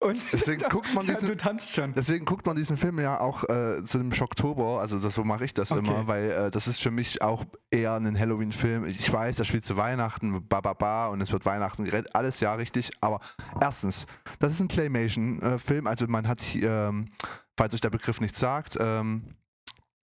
[0.00, 1.92] Und Deswegen guckt man ja, diesen- du tanzt schon.
[1.94, 5.44] Deswegen guckt man diesen Film ja auch äh, zu dem Schocktober, also das, so mache
[5.44, 5.80] ich das Okay.
[5.80, 8.84] immer, weil äh, das ist für mich auch eher ein Halloween-Film.
[8.84, 12.38] Ich weiß, das spielt zu Weihnachten, ba, ba, ba, und es wird Weihnachten gerettet, alles
[12.40, 13.20] ja richtig, aber
[13.60, 14.06] erstens,
[14.38, 17.08] das ist ein Claymation-Film, also man hat, ähm,
[17.56, 19.34] falls euch der Begriff nicht sagt, ähm,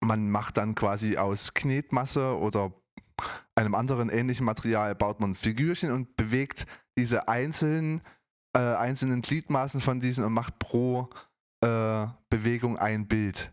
[0.01, 2.73] man macht dann quasi aus Knetmasse oder
[3.55, 6.65] einem anderen ähnlichen Material baut man Figürchen und bewegt
[6.97, 8.01] diese einzelnen,
[8.55, 11.09] äh, einzelnen Gliedmaßen von diesen und macht pro
[11.63, 13.51] äh, Bewegung ein Bild.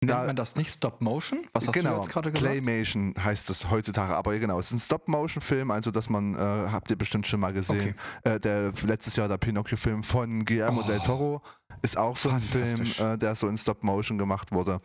[0.00, 1.40] Nennt da- man das nicht Stop Motion?
[1.54, 2.52] Was hast genau, du jetzt gerade gesagt?
[2.52, 6.88] Claymation heißt das heutzutage, aber genau, es ist ein Stop-Motion-Film, also dass man, äh, habt
[6.90, 10.86] ihr bestimmt schon mal gesehen, äh, der letztes Jahr der Pinocchio-Film von Guillermo Oh.
[10.86, 11.42] del Toro
[11.82, 14.80] ist auch so ein Film, äh, der so in Stop-Motion gemacht wurde.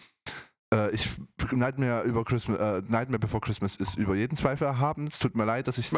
[0.73, 1.17] Äh, ich,
[1.51, 5.07] Nightmare, über Christmas, äh, Nightmare Before Christmas ist über jeden Zweifel erhaben.
[5.07, 5.91] Es tut mir leid, dass ich.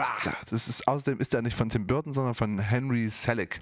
[0.50, 3.62] Das ist, außerdem ist der nicht von Tim Burton, sondern von Henry Selick.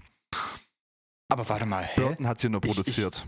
[1.30, 1.84] Aber warte mal.
[1.84, 2.02] hä?
[2.02, 3.26] Burton hat hier nur Ich- ich- produziert.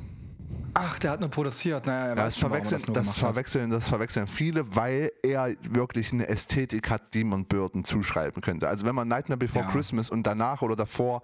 [0.78, 1.86] Ach, der hat nur produziert.
[1.86, 3.16] Naja, Ja, das er verwechseln, das, hat.
[3.16, 8.68] verwechseln, das verwechseln viele, weil er wirklich eine Ästhetik hat, die man Burton zuschreiben könnte.
[8.68, 9.72] Also wenn man Nightmare Before Ja.
[9.72, 11.22] Christmas und danach oder davor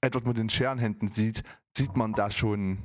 [0.00, 1.42] Edward mit den Scherenhänden sieht,
[1.76, 2.78] sieht man da schon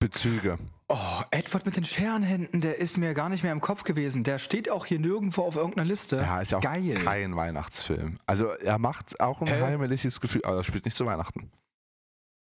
[0.00, 0.58] Bezüge.
[0.92, 4.24] Oh, Edward mit den Scherenhänden, der ist mir gar nicht mehr im Kopf gewesen.
[4.24, 6.16] Der steht auch hier nirgendwo auf irgendeiner Liste.
[6.16, 6.94] Ja, ist ja auch Geil.
[7.04, 8.18] kein Weihnachtsfilm.
[8.26, 9.60] Also er macht auch ein Hä?
[9.62, 11.52] heimeliges Gefühl, aber er spielt nicht zu Weihnachten.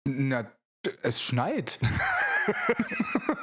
[0.08, 0.46] Na,
[1.02, 1.78] es schneit.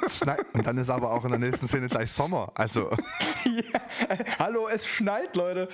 [0.06, 2.52] Es schneit- Und dann ist aber auch in der nächsten Szene gleich Sommer.
[2.54, 2.88] Also
[3.44, 3.80] Ja,
[4.38, 5.68] Hallo, es schneit, Leute.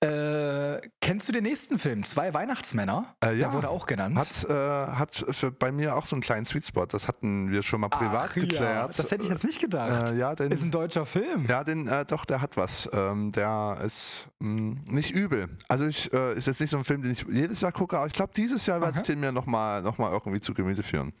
[0.00, 2.04] Äh, kennst du den nächsten Film?
[2.04, 3.14] Zwei Weihnachtsmänner?
[3.24, 3.48] Äh, ja.
[3.48, 4.16] Der wurde auch genannt.
[4.16, 6.86] hat, äh, hat für, bei mir auch so einen kleinen Sweet Spot.
[6.86, 8.60] Das hatten wir schon mal privat Ach geklärt.
[8.60, 10.10] Ja, das hätte ich jetzt nicht gedacht.
[10.10, 11.46] Äh, ja, denn, ist ein deutscher Film.
[11.46, 12.88] Ja, den, äh, doch, der hat was.
[12.92, 15.48] Ähm, der ist mh, nicht übel.
[15.68, 18.06] Also ich äh, ist jetzt nicht so ein Film, den ich jedes Jahr gucke, aber
[18.06, 19.06] ich glaube, dieses Jahr wird es Aha.
[19.06, 21.12] den mir nochmal noch mal irgendwie zu Gemüte führen.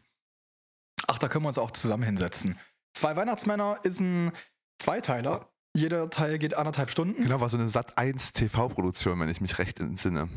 [1.06, 2.58] Ach, da können wir uns auch zusammen hinsetzen.
[2.92, 4.32] Zwei Weihnachtsmänner ist ein
[4.78, 5.49] Zweiteiler.
[5.76, 7.22] Jeder Teil geht anderthalb Stunden.
[7.22, 10.28] Genau, war so eine Sat 1 TV-Produktion, wenn ich mich recht entsinne.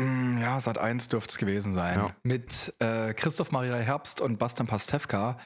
[0.00, 1.98] Mm, Ja, Sat 1 dürfte es gewesen sein.
[1.98, 2.16] Ja.
[2.22, 5.38] Mit äh, Christoph Maria Herbst und Bastian Pastewka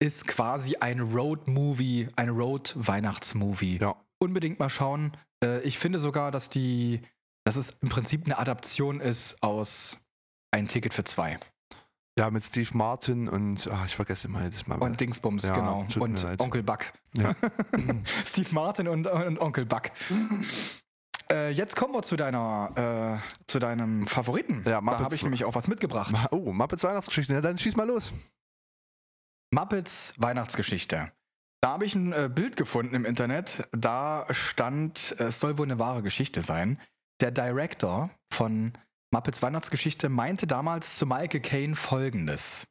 [0.00, 3.78] ist quasi ein Road-Movie, ein Road-Weihnachtsmovie.
[3.80, 3.96] Ja.
[4.18, 5.16] Unbedingt mal schauen.
[5.42, 7.00] Äh, ich finde sogar, dass die,
[7.44, 9.98] dass es im Prinzip eine Adaption ist aus
[10.52, 11.38] Ein Ticket für zwei.
[12.16, 14.78] Ja, mit Steve Martin und ach, ich vergesse immer jedes Mal.
[14.78, 15.86] Und Dingsbums, Ja, genau.
[15.98, 16.40] Und.
[16.40, 16.92] Onkel Buck.
[17.14, 17.34] Ja.
[18.24, 19.90] Steve Martin und, und Onkel Buck.
[21.28, 24.62] Äh, jetzt kommen wir zu deiner, äh, zu deinem Favoriten.
[24.64, 25.02] Ja, da Muppets.
[25.04, 26.14] habe ich nämlich auch was mitgebracht.
[26.30, 27.32] oh, Muppets Weihnachtsgeschichte.
[27.34, 28.12] Ja, dann schieß mal los.
[29.50, 31.10] Muppets Weihnachtsgeschichte.
[31.62, 33.66] Da habe ich ein äh, Bild gefunden im Internet.
[33.72, 36.78] Da stand, es soll wohl eine wahre Geschichte sein.
[37.20, 38.72] Der Director von
[39.14, 42.66] Muppets Weihnachtsgeschichte meinte damals zu Michael Caine folgendes.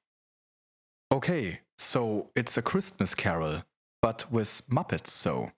[1.10, 3.64] Okay, so it's a Christmas carol,
[4.02, 5.54] but with Muppets so.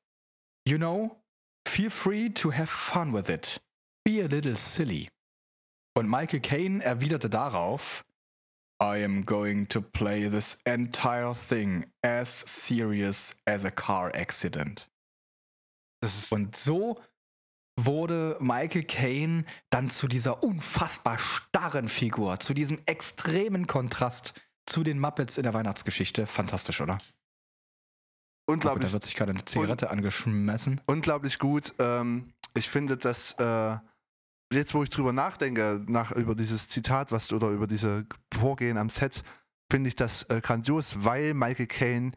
[0.63, 1.17] You know,
[1.65, 3.59] feel free to have fun with it.
[4.03, 5.09] Be a little silly.
[5.95, 8.03] Und Michael Caine erwiderte darauf,
[8.79, 14.87] I am going to play this entire thing as serious as a car accident.
[16.29, 17.01] Und so
[17.77, 24.33] wurde Michael Caine dann zu dieser unfassbar starren Figur, zu diesem extremen Kontrast
[24.65, 26.25] zu den Muppets in der Weihnachtsgeschichte.
[26.27, 26.97] Fantastisch, oder?
[28.47, 30.81] Unglaublich da wird sich gerade eine Zigarette angeschmissen.
[30.85, 31.73] unglaublich gut.
[31.79, 33.77] Ähm, ich finde, dass äh,
[34.53, 38.89] jetzt, wo ich drüber nachdenke, nach, über dieses Zitat, was oder über diese Vorgehen am
[38.89, 39.23] Set,
[39.71, 42.11] finde ich das äh, grandios, weil Michael Caine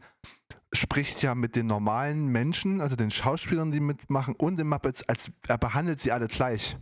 [0.73, 5.31] spricht ja mit den normalen Menschen, also den Schauspielern, die mitmachen, und den Muppets, als
[5.47, 6.77] er behandelt sie alle gleich.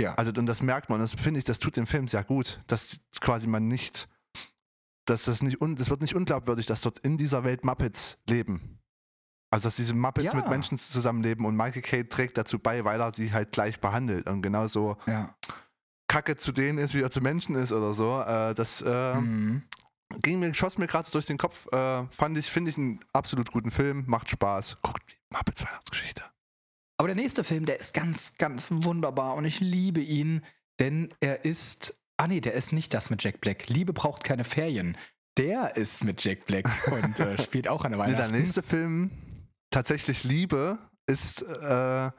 [0.00, 0.14] Ja.
[0.14, 2.98] Also und das merkt man, das finde ich, das tut dem Film sehr gut, dass
[3.20, 4.08] quasi man nicht,
[5.06, 8.80] dass das nicht, un, das wird nicht unglaubwürdig, dass dort in dieser Welt Muppets leben.
[9.50, 10.36] Also dass diese Muppets Ja.
[10.38, 14.26] mit Menschen zusammenleben und Michael Caine trägt dazu bei, weil er sie halt gleich behandelt
[14.26, 15.36] und genauso Ja.
[16.08, 18.20] kacke zu denen ist, wie er zu Menschen ist oder so.
[18.22, 19.62] Äh, das äh, Mhm.
[20.22, 21.66] Ging mir, schoss mir gerade so durch den Kopf.
[21.72, 24.78] Äh, fand ich, finde ich einen absolut guten Film, macht Spaß.
[24.82, 26.22] Guckt die Muppets Weihnachtsgeschichte.
[26.98, 30.42] Aber der nächste Film, der ist ganz, ganz wunderbar und ich liebe ihn,
[30.78, 31.98] denn er ist.
[32.16, 33.68] Ah, nee, der ist nicht das mit Jack Black.
[33.68, 34.96] Liebe braucht keine Ferien.
[35.36, 38.38] Der ist mit Jack Black und äh, spielt auch eine Nee, der Weihnachten.
[38.38, 39.10] nächste Film,
[39.70, 42.10] tatsächlich Liebe, ist äh, äh,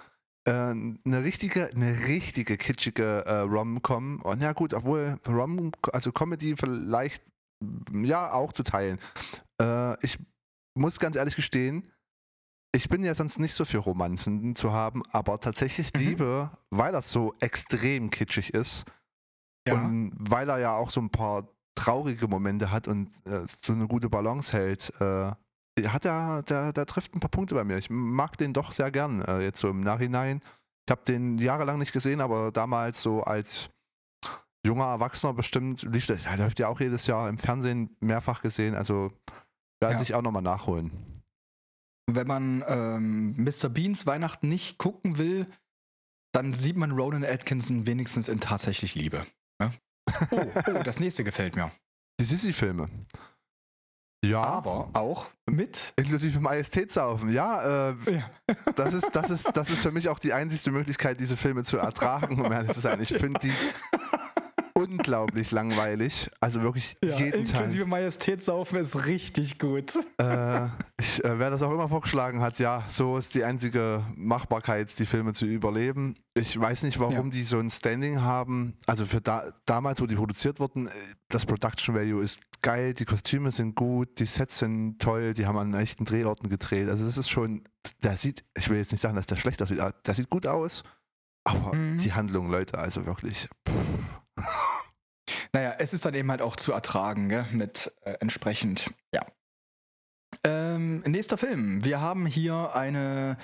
[0.45, 4.21] eine richtige, eine richtige kitschige äh, Rom-Com.
[4.21, 7.23] Und ja gut, obwohl Rom, also Comedy vielleicht
[7.91, 8.99] ja auch zu teilen.
[9.61, 10.17] Äh, ich
[10.77, 11.87] muss ganz ehrlich gestehen,
[12.75, 15.99] ich bin ja sonst nicht so für Romanzen zu haben, aber tatsächlich Mhm.
[16.01, 18.83] Liebe, weil das so extrem kitschig ist
[19.67, 19.75] Ja.
[19.75, 23.87] und weil er ja auch so ein paar traurige Momente hat und äh, so eine
[23.87, 25.31] gute Balance hält, äh,
[25.87, 27.77] hat er, der, der trifft ein paar Punkte bei mir.
[27.77, 30.41] Ich mag den doch sehr gern, äh, jetzt so im Nachhinein.
[30.87, 33.69] Ich habe den jahrelang nicht gesehen, aber damals so als
[34.65, 39.11] junger Erwachsener bestimmt, lief der, läuft ja auch jedes Jahr im Fernsehen mehrfach gesehen, also
[39.79, 40.01] werde Ja.
[40.01, 40.91] ich auch nochmal nachholen.
[42.07, 43.69] Wenn man ähm, Mr.
[43.69, 45.47] Beans Weihnachten nicht gucken will,
[46.33, 49.25] dann sieht man Ronan Atkinson wenigstens in tatsächlich Liebe.
[49.61, 49.71] Ja?
[50.31, 51.71] Oh, oh, das nächste gefällt mir.
[52.19, 52.87] Die Sissi-Filme.
[54.23, 55.93] Ja, Aber auch mit.
[55.97, 57.29] inklusive Majestätssaufen.
[57.29, 58.29] Ja, äh, Ja.
[58.75, 61.77] das ist, das ist, das ist für mich auch die einzigste Möglichkeit, diese Filme zu
[61.77, 63.01] ertragen, um ehrlich zu sein.
[63.01, 63.53] Ich finde die,
[64.77, 66.29] unglaublich langweilig.
[66.41, 67.61] Also wirklich jeden Tag.
[67.61, 69.95] inklusive Majestätssaufen ist richtig gut.
[70.17, 70.65] Äh,
[70.99, 75.05] ich, äh, wer das auch immer vorgeschlagen hat, ja, so ist die einzige Machbarkeit, die
[75.05, 76.15] Filme zu überleben.
[76.33, 77.21] Ich weiß nicht, warum Ja.
[77.23, 78.73] die so ein Standing haben.
[78.85, 80.91] Also für da, damals, wo die produziert wurden, äh,
[81.29, 85.57] das Production Value ist geil, die Kostüme sind gut, die Sets sind toll, die haben
[85.57, 86.89] an echten Drehorten gedreht.
[86.89, 87.63] Also das ist schon,
[88.03, 90.45] der sieht, ich will jetzt nicht sagen, dass der schlecht aussieht, aber der sieht gut
[90.47, 90.83] aus.
[91.47, 91.97] Aber Mhm.
[91.97, 93.47] die Handlung, Leute, also wirklich.
[95.55, 97.45] Naja, es ist dann eben halt auch zu ertragen, gell?
[97.53, 99.25] mit äh, entsprechend, ja.
[100.43, 101.85] Ähm, nächster Film.
[101.85, 103.37] Wir haben hier eine,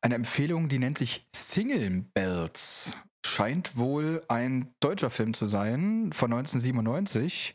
[0.00, 2.92] eine Empfehlung, die nennt sich Single Bells.
[3.22, 7.54] Scheint wohl ein deutscher Film zu sein, von 1997.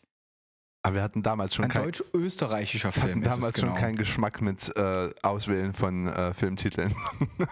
[0.83, 3.11] Aber wir hatten damals schon Ein kein, deutsch-österreichischer wir Film.
[3.13, 3.67] hatten ist es damals genau.
[3.69, 6.93] schon keinen Geschmack mit äh, Auswählen von äh, Filmtiteln.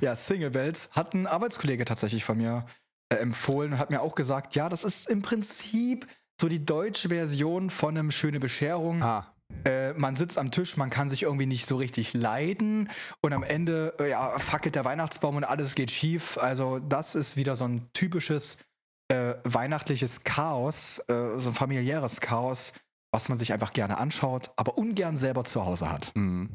[0.00, 2.64] ja, Single Bells hat ein Arbeitskollege tatsächlich von mir
[3.12, 6.06] äh, empfohlen und hat mir auch gesagt, ja, das ist im Prinzip
[6.40, 9.02] so die deutsche Version von einem Schöne Bescherung.
[9.02, 9.26] Ah,
[9.64, 12.88] Äh, man sitzt am Tisch, man kann sich irgendwie nicht so richtig leiden
[13.20, 16.38] und am Ende äh, ja, fackelt der Weihnachtsbaum und alles geht schief.
[16.38, 18.56] Also das ist wieder so ein typisches
[19.08, 22.72] äh, weihnachtliches Chaos, äh, so ein familiäres Chaos,
[23.12, 26.12] was man sich einfach gerne anschaut, aber ungern selber zu Hause hat.
[26.14, 26.48] mh.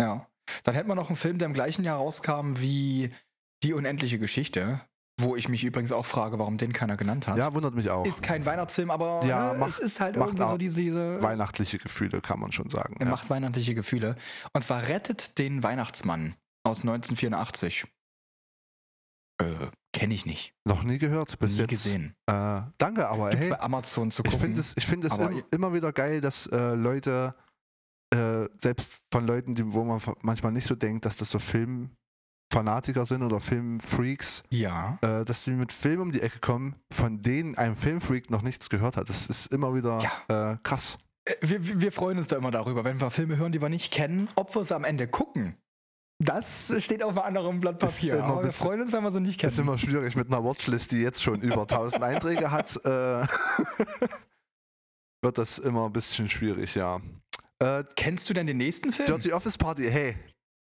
[0.00, 0.26] Ja.
[0.64, 3.10] Dann hätten wir noch einen Film, der im gleichen Jahr rauskam wie
[3.62, 4.80] Die unendliche Geschichte,
[5.22, 7.36] wo ich mich übrigens auch frage, warum den keiner genannt hat.
[7.36, 8.04] Ja, wundert mich auch.
[8.06, 11.22] Ist kein Weihnachtsfilm, aber Ja, ne, macht- es ist halt macht irgendwie so diese, diese
[11.22, 12.96] Weihnachtliche Gefühle, kann man schon sagen.
[12.98, 13.10] er ja.
[13.10, 14.16] macht weihnachtliche Gefühle.
[14.52, 17.84] Und zwar rettet den Weihnachtsmann aus 1984.
[19.42, 20.52] Äh, kenne ich nicht.
[20.66, 21.70] Noch nie gehört, bis Nie jetzt.
[21.70, 22.14] gesehen.
[22.26, 24.40] Äh, danke, aber Gibt's hey, bei Amazon zu ich gucken.
[24.46, 27.34] finde es, ich find es im, immer wieder geil, dass äh, Leute,
[28.14, 31.38] äh, selbst von Leuten, die, wo man manchmal nicht so denkt, dass das so
[32.50, 34.98] Filmfanatiker sind oder Filmfreaks, ja.
[35.02, 38.68] äh, dass die mit Filmen um die Ecke kommen, von denen ein Filmfreak noch nichts
[38.68, 39.08] gehört hat.
[39.08, 39.98] Das ist immer wieder
[40.28, 40.98] äh, krass.
[41.24, 43.92] Äh, Wir, wir freuen uns da immer darüber, wenn wir Filme hören, die wir nicht
[43.92, 45.56] kennen, ob wir sie am Ende gucken.
[46.22, 48.22] Das steht auf einem anderen Blatt Ist Papier.
[48.22, 49.68] Aber wir freuen uns, wenn wir sie nicht Ist kennen.
[49.68, 52.76] immer schwierig mit einer Watchlist, die jetzt schon über 1000 Einträge hat.
[52.84, 53.26] Äh,
[55.22, 57.00] wird das immer ein bisschen schwierig, ja.
[57.60, 59.06] Äh, Kennst du denn den nächsten Film?
[59.06, 60.16] Dirty Office Party, hey,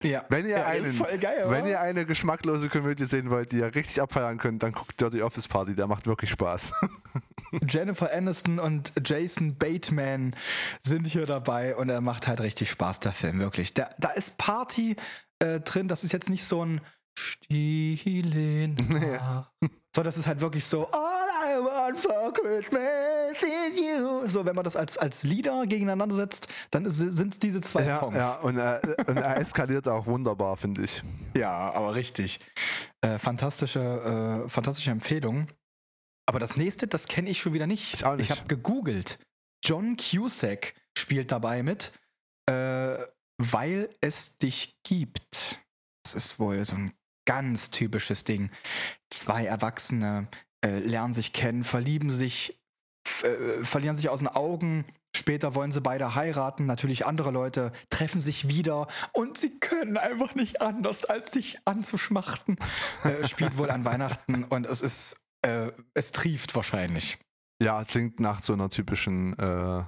[0.02, 0.24] ja.
[0.28, 4.00] wenn ihr, ja, einen, geil, wenn ihr eine geschmacklose Komödie sehen wollt, die ihr richtig
[4.00, 6.72] abfeiern könnt, dann guckt Dirty Office Party, der macht wirklich Spaß.
[7.68, 10.34] Jennifer Aniston und Jason Bateman
[10.80, 13.74] sind hier dabei und er macht halt richtig Spaß, der Film, wirklich.
[13.74, 14.96] Der, da ist Party
[15.40, 16.80] äh, drin, das ist jetzt nicht so ein
[17.18, 19.50] Stille Nacht.
[19.94, 24.26] So, das ist halt wirklich so, All I want for Christmas is you.
[24.26, 27.98] So, wenn man das als, als Lieder gegeneinander setzt, dann sind es diese zwei ja,
[27.98, 28.16] Songs.
[28.16, 31.02] ja und, äh, und er eskaliert auch wunderbar, finde ich.
[31.36, 32.38] Ja, aber richtig.
[33.00, 35.48] Äh, fantastische, äh, fantastische Empfehlung.
[36.26, 37.94] Aber das nächste, das kenne ich schon wieder nicht.
[37.94, 38.30] Ich auch nicht.
[38.30, 39.18] Ich habe gegoogelt.
[39.64, 41.92] John Cusack spielt dabei mit,
[42.46, 42.96] äh,
[43.38, 45.60] weil es dich gibt.
[46.04, 46.92] Das ist wohl so ein
[47.26, 48.50] ganz typisches Ding.
[49.20, 50.28] Zwei Erwachsene
[50.64, 52.58] äh, lernen sich kennen, verlieben sich,
[53.22, 54.86] äh, verlieren sich aus den Augen.
[55.14, 56.64] Später wollen sie beide heiraten.
[56.64, 62.56] Natürlich andere Leute treffen sich wieder und sie können einfach nicht anders, als sich anzuschmachten.
[63.04, 67.18] Äh, spielt wohl an Weihnachten und es ist, äh, es trieft wahrscheinlich.
[67.62, 69.84] Ja, klingt nach so einer typischen äh,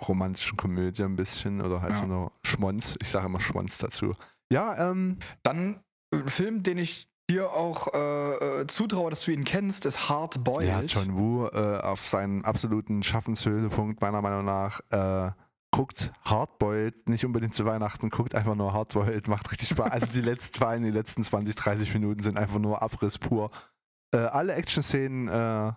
[0.00, 1.98] romantischen Komödie ein bisschen oder halt Ja.
[1.98, 2.96] so einer Schmonz.
[3.02, 4.14] Ich sage immer Schmonz dazu.
[4.52, 5.80] Ja, ähm, Dann
[6.14, 10.42] ein Film, den ich dir auch äh, äh, zutraue, dass du ihn kennst, ist Hard
[10.44, 10.68] Boiled.
[10.68, 14.80] Ja, John Woo äh, auf seinen absoluten Schaffenshöhepunkt meiner Meinung nach.
[14.90, 15.30] Äh,
[15.70, 19.92] guckt Hardboiled, nicht unbedingt zu Weihnachten, guckt einfach nur Hardboiled, macht richtig Spaß.
[19.92, 23.50] Also die letzten, allem die letzten 20, 30 Minuten sind einfach nur Abriss pur.
[24.12, 25.72] Äh, alle Action-Szenen äh,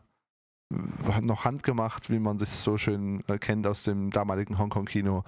[1.22, 5.26] noch handgemacht, wie man das so schön kennt aus dem damaligen Hongkong-Kino.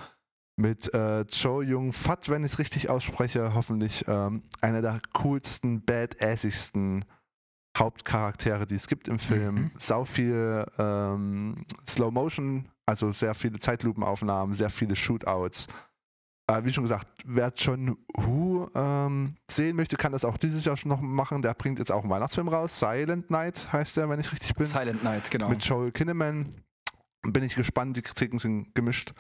[0.56, 5.84] Mit äh, Cho Jung Fat, wenn ich es richtig ausspreche, hoffentlich ähm, einer der coolsten,
[5.84, 7.06] badassigsten
[7.76, 9.56] Hauptcharaktere, die es gibt im Film.
[9.56, 9.72] Mhm.
[9.78, 15.68] Sau viel ähm, Slow Motion, also sehr viele Zeitlupenaufnahmen, sehr viele Shootouts.
[16.48, 20.78] Äh, wie schon gesagt, wer John Woo ähm, sehen möchte, kann das auch dieses Jahr
[20.78, 21.42] schon noch machen.
[21.42, 22.78] Der bringt jetzt auch einen Weihnachtsfilm raus.
[22.78, 24.66] Silent Night heißt der, wenn ich richtig bin.
[24.66, 25.50] Silent Night, genau.
[25.50, 26.54] Mit Joel Kinnaman.
[27.26, 29.14] Bin ich gespannt, die Kritiken sind gemischt.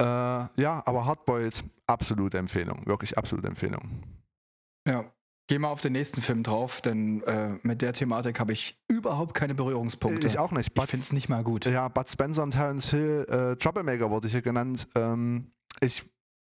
[0.00, 2.86] Äh, ja, aber Hardboiled, absolute Empfehlung.
[2.86, 4.02] Wirklich absolute Empfehlung.
[4.86, 5.04] Ja.
[5.46, 9.34] Geh mal auf den nächsten Film drauf, denn äh, mit der Thematik habe ich überhaupt
[9.34, 10.26] keine Berührungspunkte.
[10.26, 10.68] Ich auch nicht.
[10.68, 11.66] Ich Bud, finde es nicht mal gut.
[11.66, 14.88] ja, Bud Spencer und Terence Hill, äh, Troublemaker wurde hier genannt.
[14.94, 16.02] Ähm, ich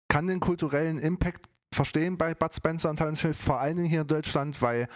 [0.09, 4.03] kann den kulturellen Impact verstehen bei Bud Spencer und Terence Hill, vor allen Dingen hier
[4.03, 4.89] in Deutschland, weil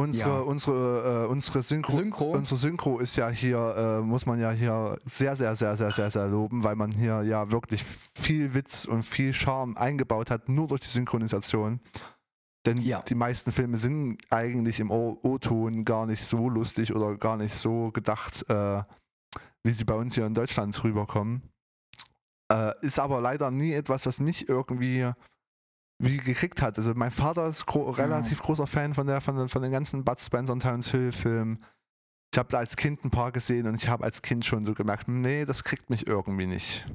[0.00, 0.40] Unsere, Ja.
[0.40, 2.32] unsere, äh, unsere Synchro, Synchro?
[2.32, 6.10] unsere Synchro ist ja hier, äh, muss man ja hier sehr, sehr, sehr, sehr, sehr,
[6.10, 10.68] sehr loben, weil man hier ja wirklich viel Witz und viel Charme eingebaut hat, nur
[10.68, 11.80] durch die Synchronisation.
[12.66, 13.02] Denn Ja.
[13.02, 17.90] die meisten Filme sind eigentlich im O-Ton gar nicht so lustig oder gar nicht so
[17.90, 18.82] gedacht, äh,
[19.62, 21.42] wie sie bei uns hier in Deutschland rüberkommen.
[22.52, 25.10] Äh, ist aber leider nie etwas, was mich irgendwie
[26.00, 26.76] wie gekriegt hat.
[26.78, 30.04] Also mein Vater ist gro relativ großer Fan von der von, den- von den ganzen
[30.04, 31.62] Bud Spencer und Terence Hill Filmen.
[32.32, 34.72] Ich habe da als Kind ein paar gesehen und ich habe als Kind schon so
[34.74, 36.86] gemerkt, nee, das kriegt mich irgendwie nicht.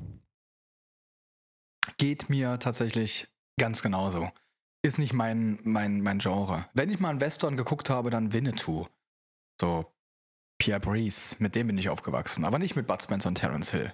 [1.98, 3.28] Geht mir tatsächlich
[3.60, 4.32] ganz genauso.
[4.84, 6.66] Ist nicht mein, mein, mein Genre.
[6.74, 8.88] Wenn ich mal einen Western geguckt habe, dann Winnetou.
[9.60, 9.92] So
[10.58, 13.94] Pierre Breeze, mit dem bin ich aufgewachsen, aber nicht mit Bud Spencer und Terence Hill.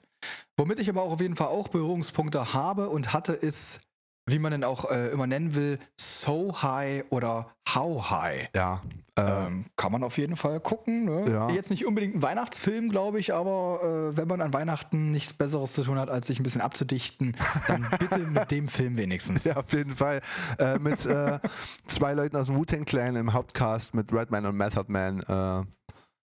[0.58, 3.82] Womit ich aber auch auf jeden Fall auch Berührungspunkte habe und hatte, ist,
[4.28, 8.50] wie man den auch äh, immer nennen will, So High oder How High.
[8.56, 8.82] Ja.
[9.18, 11.04] Äh, Ähm, kann man auf jeden Fall gucken.
[11.06, 11.30] Ne?
[11.32, 11.50] Ja.
[11.50, 15.74] Jetzt nicht unbedingt ein Weihnachtsfilm, glaube ich, aber äh, wenn man an Weihnachten nichts Besseres
[15.74, 17.36] zu tun hat, als sich ein bisschen abzudichten,
[17.68, 19.44] dann bitte mit dem Film wenigstens.
[19.44, 20.22] Ja, auf jeden Fall.
[20.60, 21.40] Äh, mit äh,
[21.88, 25.20] zwei Leuten aus dem Wu-Tang Clan im Hauptcast mit Redman und Method Man.
[25.22, 25.66] Äh,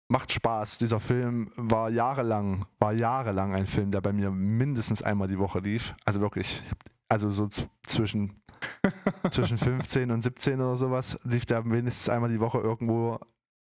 [0.09, 0.79] macht Spaß.
[0.79, 5.59] Dieser Film war jahrelang, war jahrelang ein Film, der bei mir mindestens einmal die Woche
[5.61, 5.95] lief.
[6.05, 6.79] Also wirklich, ich hab-
[7.09, 7.49] also so
[7.87, 8.43] zwischen,
[9.31, 13.19] zwischen 15 und 17 oder sowas lief der mindestens einmal die Woche irgendwo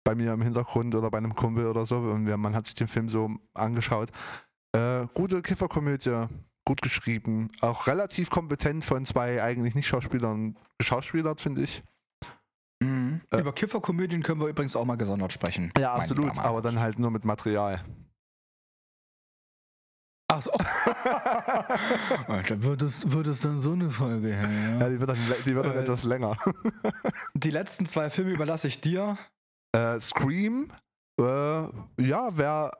[0.04, 1.98] bei mir im Hintergrund oder bei einem Kumpel oder so.
[1.98, 4.10] Und man hat sich den Film so angeschaut.
[4.72, 6.26] Äh, gute Kifferkomödie,
[6.64, 11.82] gut geschrieben, auch relativ kompetent von zwei eigentlich nicht Schauspielern geschauspielert, finde ich.
[12.80, 13.20] Mhm.
[13.30, 15.72] Äh, Über Kifferkomödien können wir übrigens auch mal gesondert sprechen.
[15.78, 17.84] Ja, absolut, aber dann halt nur mit Material.
[20.34, 20.50] Ach so.
[22.26, 24.88] Alter, wird es, wird es dann so eine Folge Ja, her?
[24.90, 26.36] die wird dann, die wird dann Äh, etwas länger.
[27.34, 29.18] Die letzten zwei Filme überlasse ich dir.
[29.72, 30.70] Äh, Scream,
[31.20, 31.24] äh,
[32.02, 32.72] ja, wer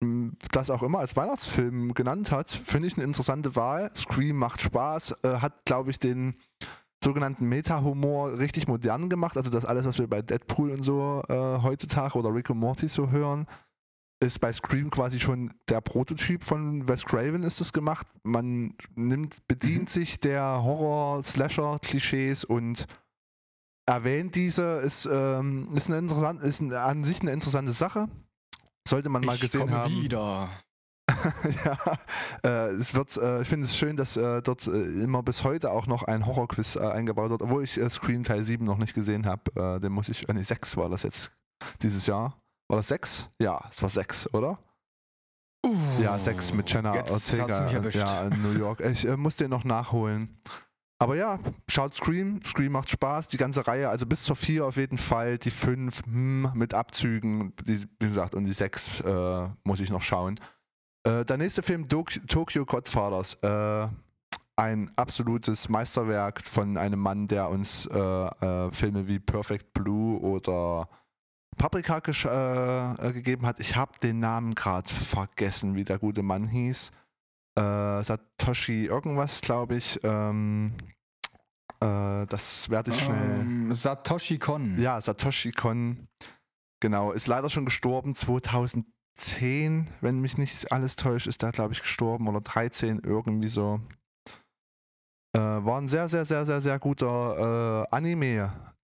[0.00, 0.04] äh,
[0.52, 3.90] das auch immer als Weihnachtsfilm genannt hat, finde ich eine interessante Wahl.
[3.96, 6.34] Scream macht Spaß, äh, hat, glaube ich, den
[7.02, 9.36] sogenannten Meta-Humor richtig modern gemacht.
[9.36, 12.88] Also das alles, was wir bei Deadpool und so äh, heutzutage oder Rick und Morty
[12.88, 13.46] so hören,
[14.20, 18.06] ist bei Scream quasi schon der Prototyp von Wes Craven ist es gemacht.
[18.24, 19.86] Man nimmt, bedient Mhm.
[19.86, 22.86] sich der Horror-Slasher-Klischees und
[23.86, 28.08] erwähnt diese, ist, ähm, ist, eine interessant, ist eine, an sich eine interessante Sache.
[28.86, 30.02] Sollte man mal ich gesehen komme haben.
[30.02, 30.48] wieder.
[31.64, 31.78] ja,
[32.44, 34.70] äh, es wird, äh, ich finde es schön, dass äh, dort äh,
[35.02, 38.44] immer bis heute auch noch ein Horrorquiz äh, eingebaut wird, obwohl ich äh, Scream Teil
[38.44, 39.80] 7 noch nicht gesehen habe.
[39.80, 41.30] Den muss ich, äh, nee, 6 war das jetzt
[41.82, 42.36] dieses Jahr.
[42.68, 43.30] War das 6?
[43.40, 44.58] Ja, es war 6, oder?
[46.00, 47.62] Ja, 6 mit Jenna Jetzt Ortega.
[47.62, 47.98] mich erwischt.
[47.98, 48.80] Ja, in New York.
[48.80, 50.36] Ich äh, muss den noch nachholen.
[51.00, 51.38] Aber ja,
[51.68, 52.40] schaut Scream.
[52.44, 53.28] Scream macht Spaß.
[53.28, 55.38] Die ganze Reihe, also bis zur 4 auf jeden Fall.
[55.38, 57.54] Die 5 hm, mit Abzügen.
[57.64, 60.38] Die, wie gesagt, und die 6 äh, muss ich noch schauen.
[61.04, 63.34] Äh, der nächste Film, Dok Tokyo Godfathers.
[63.42, 63.88] Äh,
[64.56, 70.88] ein absolutes Meisterwerk von einem Mann, der uns äh, äh, Filme wie Perfect Blue oder
[71.56, 73.60] Paprika äh, äh, gegeben hat.
[73.60, 76.90] Ich habe den Namen gerade vergessen, wie der gute Mann hieß.
[77.58, 79.98] Äh, Satoshi irgendwas, glaube ich.
[80.04, 80.74] Ähm,
[81.80, 83.40] äh, das werde ich schnell.
[83.40, 84.78] Ähm, Satoshi Kon.
[84.80, 86.06] Ja, Satoshi Kon.
[86.80, 88.14] Genau, ist leider schon gestorben.
[88.14, 92.28] 2010, wenn mich nicht alles täuscht, ist der, glaube ich, gestorben.
[92.28, 93.80] Oder 13, irgendwie so.
[95.34, 97.94] Äh, war ein sehr, sehr, sehr, sehr, sehr guter äh,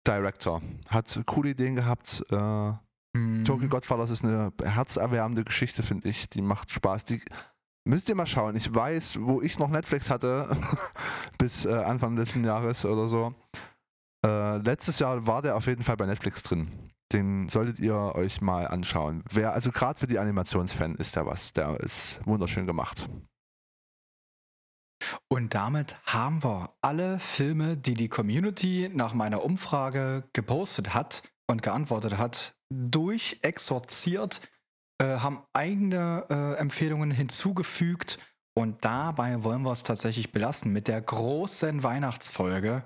[0.05, 0.61] Anime-Director.
[0.89, 2.23] Hat coole Ideen gehabt.
[2.31, 2.73] Äh,
[3.15, 3.45] Mhm.
[3.45, 6.29] Tokyo Godfathers ist eine herzerwärmende Geschichte, finde ich.
[6.31, 7.05] Die macht Spaß.
[7.05, 7.21] Die
[7.87, 8.55] müsst ihr mal schauen.
[8.55, 10.57] Ich weiß, wo ich noch Netflix hatte,
[11.37, 13.35] bis äh, Anfang letzten Jahres oder so.
[14.25, 16.69] Äh, letztes Jahr war der auf jeden Fall bei Netflix drin.
[17.11, 19.23] Den solltet ihr euch mal anschauen.
[19.31, 21.53] Wer, also gerade für die Animationsfan ist der was.
[21.53, 23.07] Der ist wunderschön gemacht.
[25.27, 31.61] Und damit haben wir alle Filme, die die Community nach meiner Umfrage gepostet hat und
[31.61, 34.41] geantwortet hat, durchexorziert,
[34.99, 38.19] äh, haben eigene äh, Empfehlungen hinzugefügt
[38.55, 42.83] und dabei wollen wir es tatsächlich belassen mit der großen Weihnachtsfolge.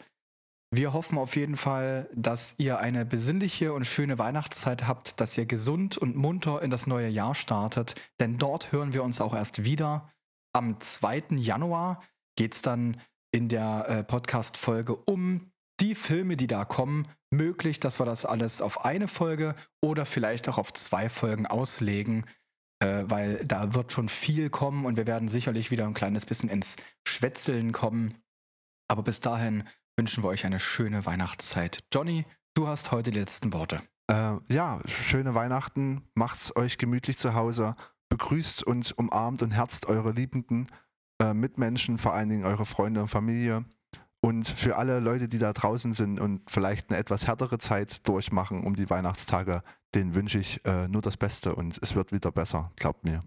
[0.73, 5.45] Wir hoffen auf jeden Fall, dass ihr eine besinnliche und schöne Weihnachtszeit habt, dass ihr
[5.45, 9.63] gesund und munter in das neue Jahr startet, denn dort hören wir uns auch erst
[9.63, 10.09] wieder.
[10.57, 11.35] Am 2.
[11.35, 12.01] Januar
[12.35, 12.99] geht es dann
[13.31, 17.07] in der äh, Podcast-Folge um die Filme, die da kommen.
[17.29, 19.53] Möglich, dass wir das alles auf eine Folge
[19.83, 22.25] oder vielleicht auch auf zwei Folgen auslegen,
[22.79, 26.49] äh, weil da wird schon viel kommen und wir werden sicherlich wieder ein kleines bisschen
[26.49, 26.77] ins
[27.07, 28.15] Schwätzeln kommen.
[28.87, 29.63] Aber bis dahin
[29.95, 31.83] wünschen wir euch eine schöne Weihnachtszeit.
[31.93, 33.83] Johnny, du hast heute die letzten Worte.
[34.09, 37.75] Äh, ja, schöne Weihnachten, macht's euch gemütlich zu Hause,
[38.09, 40.67] begrüßt und umarmt und herzt eure liebenden
[41.21, 43.65] äh, Mitmenschen, vor allen Dingen eure Freunde und Familie.
[44.19, 48.63] Und für alle Leute, die da draußen sind und vielleicht eine etwas härtere Zeit durchmachen
[48.63, 52.71] um die Weihnachtstage, denen wünsche ich äh, nur das Beste und es wird wieder besser,
[52.75, 53.23] glaubt mir.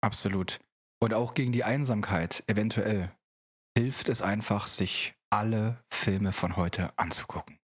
[0.00, 0.60] Absolut.
[0.98, 3.12] Und auch gegen die Einsamkeit, eventuell,
[3.76, 7.58] hilft es einfach, sich alle Filme von heute anzugucken.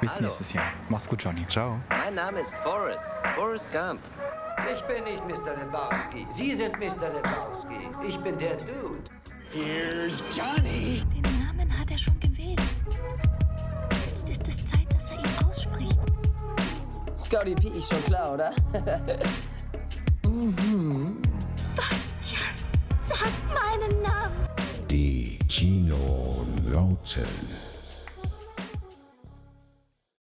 [0.00, 0.22] Bis Hallo.
[0.22, 0.72] nächstes Jahr.
[0.88, 1.46] Mach's gut, Johnny.
[1.48, 1.78] Ciao.
[1.90, 3.12] Mein Name ist Forrest.
[3.36, 4.00] Forrest Gump.
[4.74, 5.54] Ich bin nicht Mr.
[5.56, 6.26] Lebowski.
[6.30, 7.10] Sie sind Mr.
[7.12, 7.90] Lebowski.
[8.06, 9.10] Ich bin der Dude.
[9.52, 11.02] Here's Johnny.
[11.14, 12.60] Den Namen hat er schon gewählt.
[14.08, 15.98] Jetzt ist es Zeit, dass er ihn ausspricht.
[17.18, 18.52] Scotty P ist schon klar, oder?
[21.76, 22.54] Bastian,
[23.06, 24.48] sag meinen Namen.
[24.88, 27.69] Die Kino Lauten.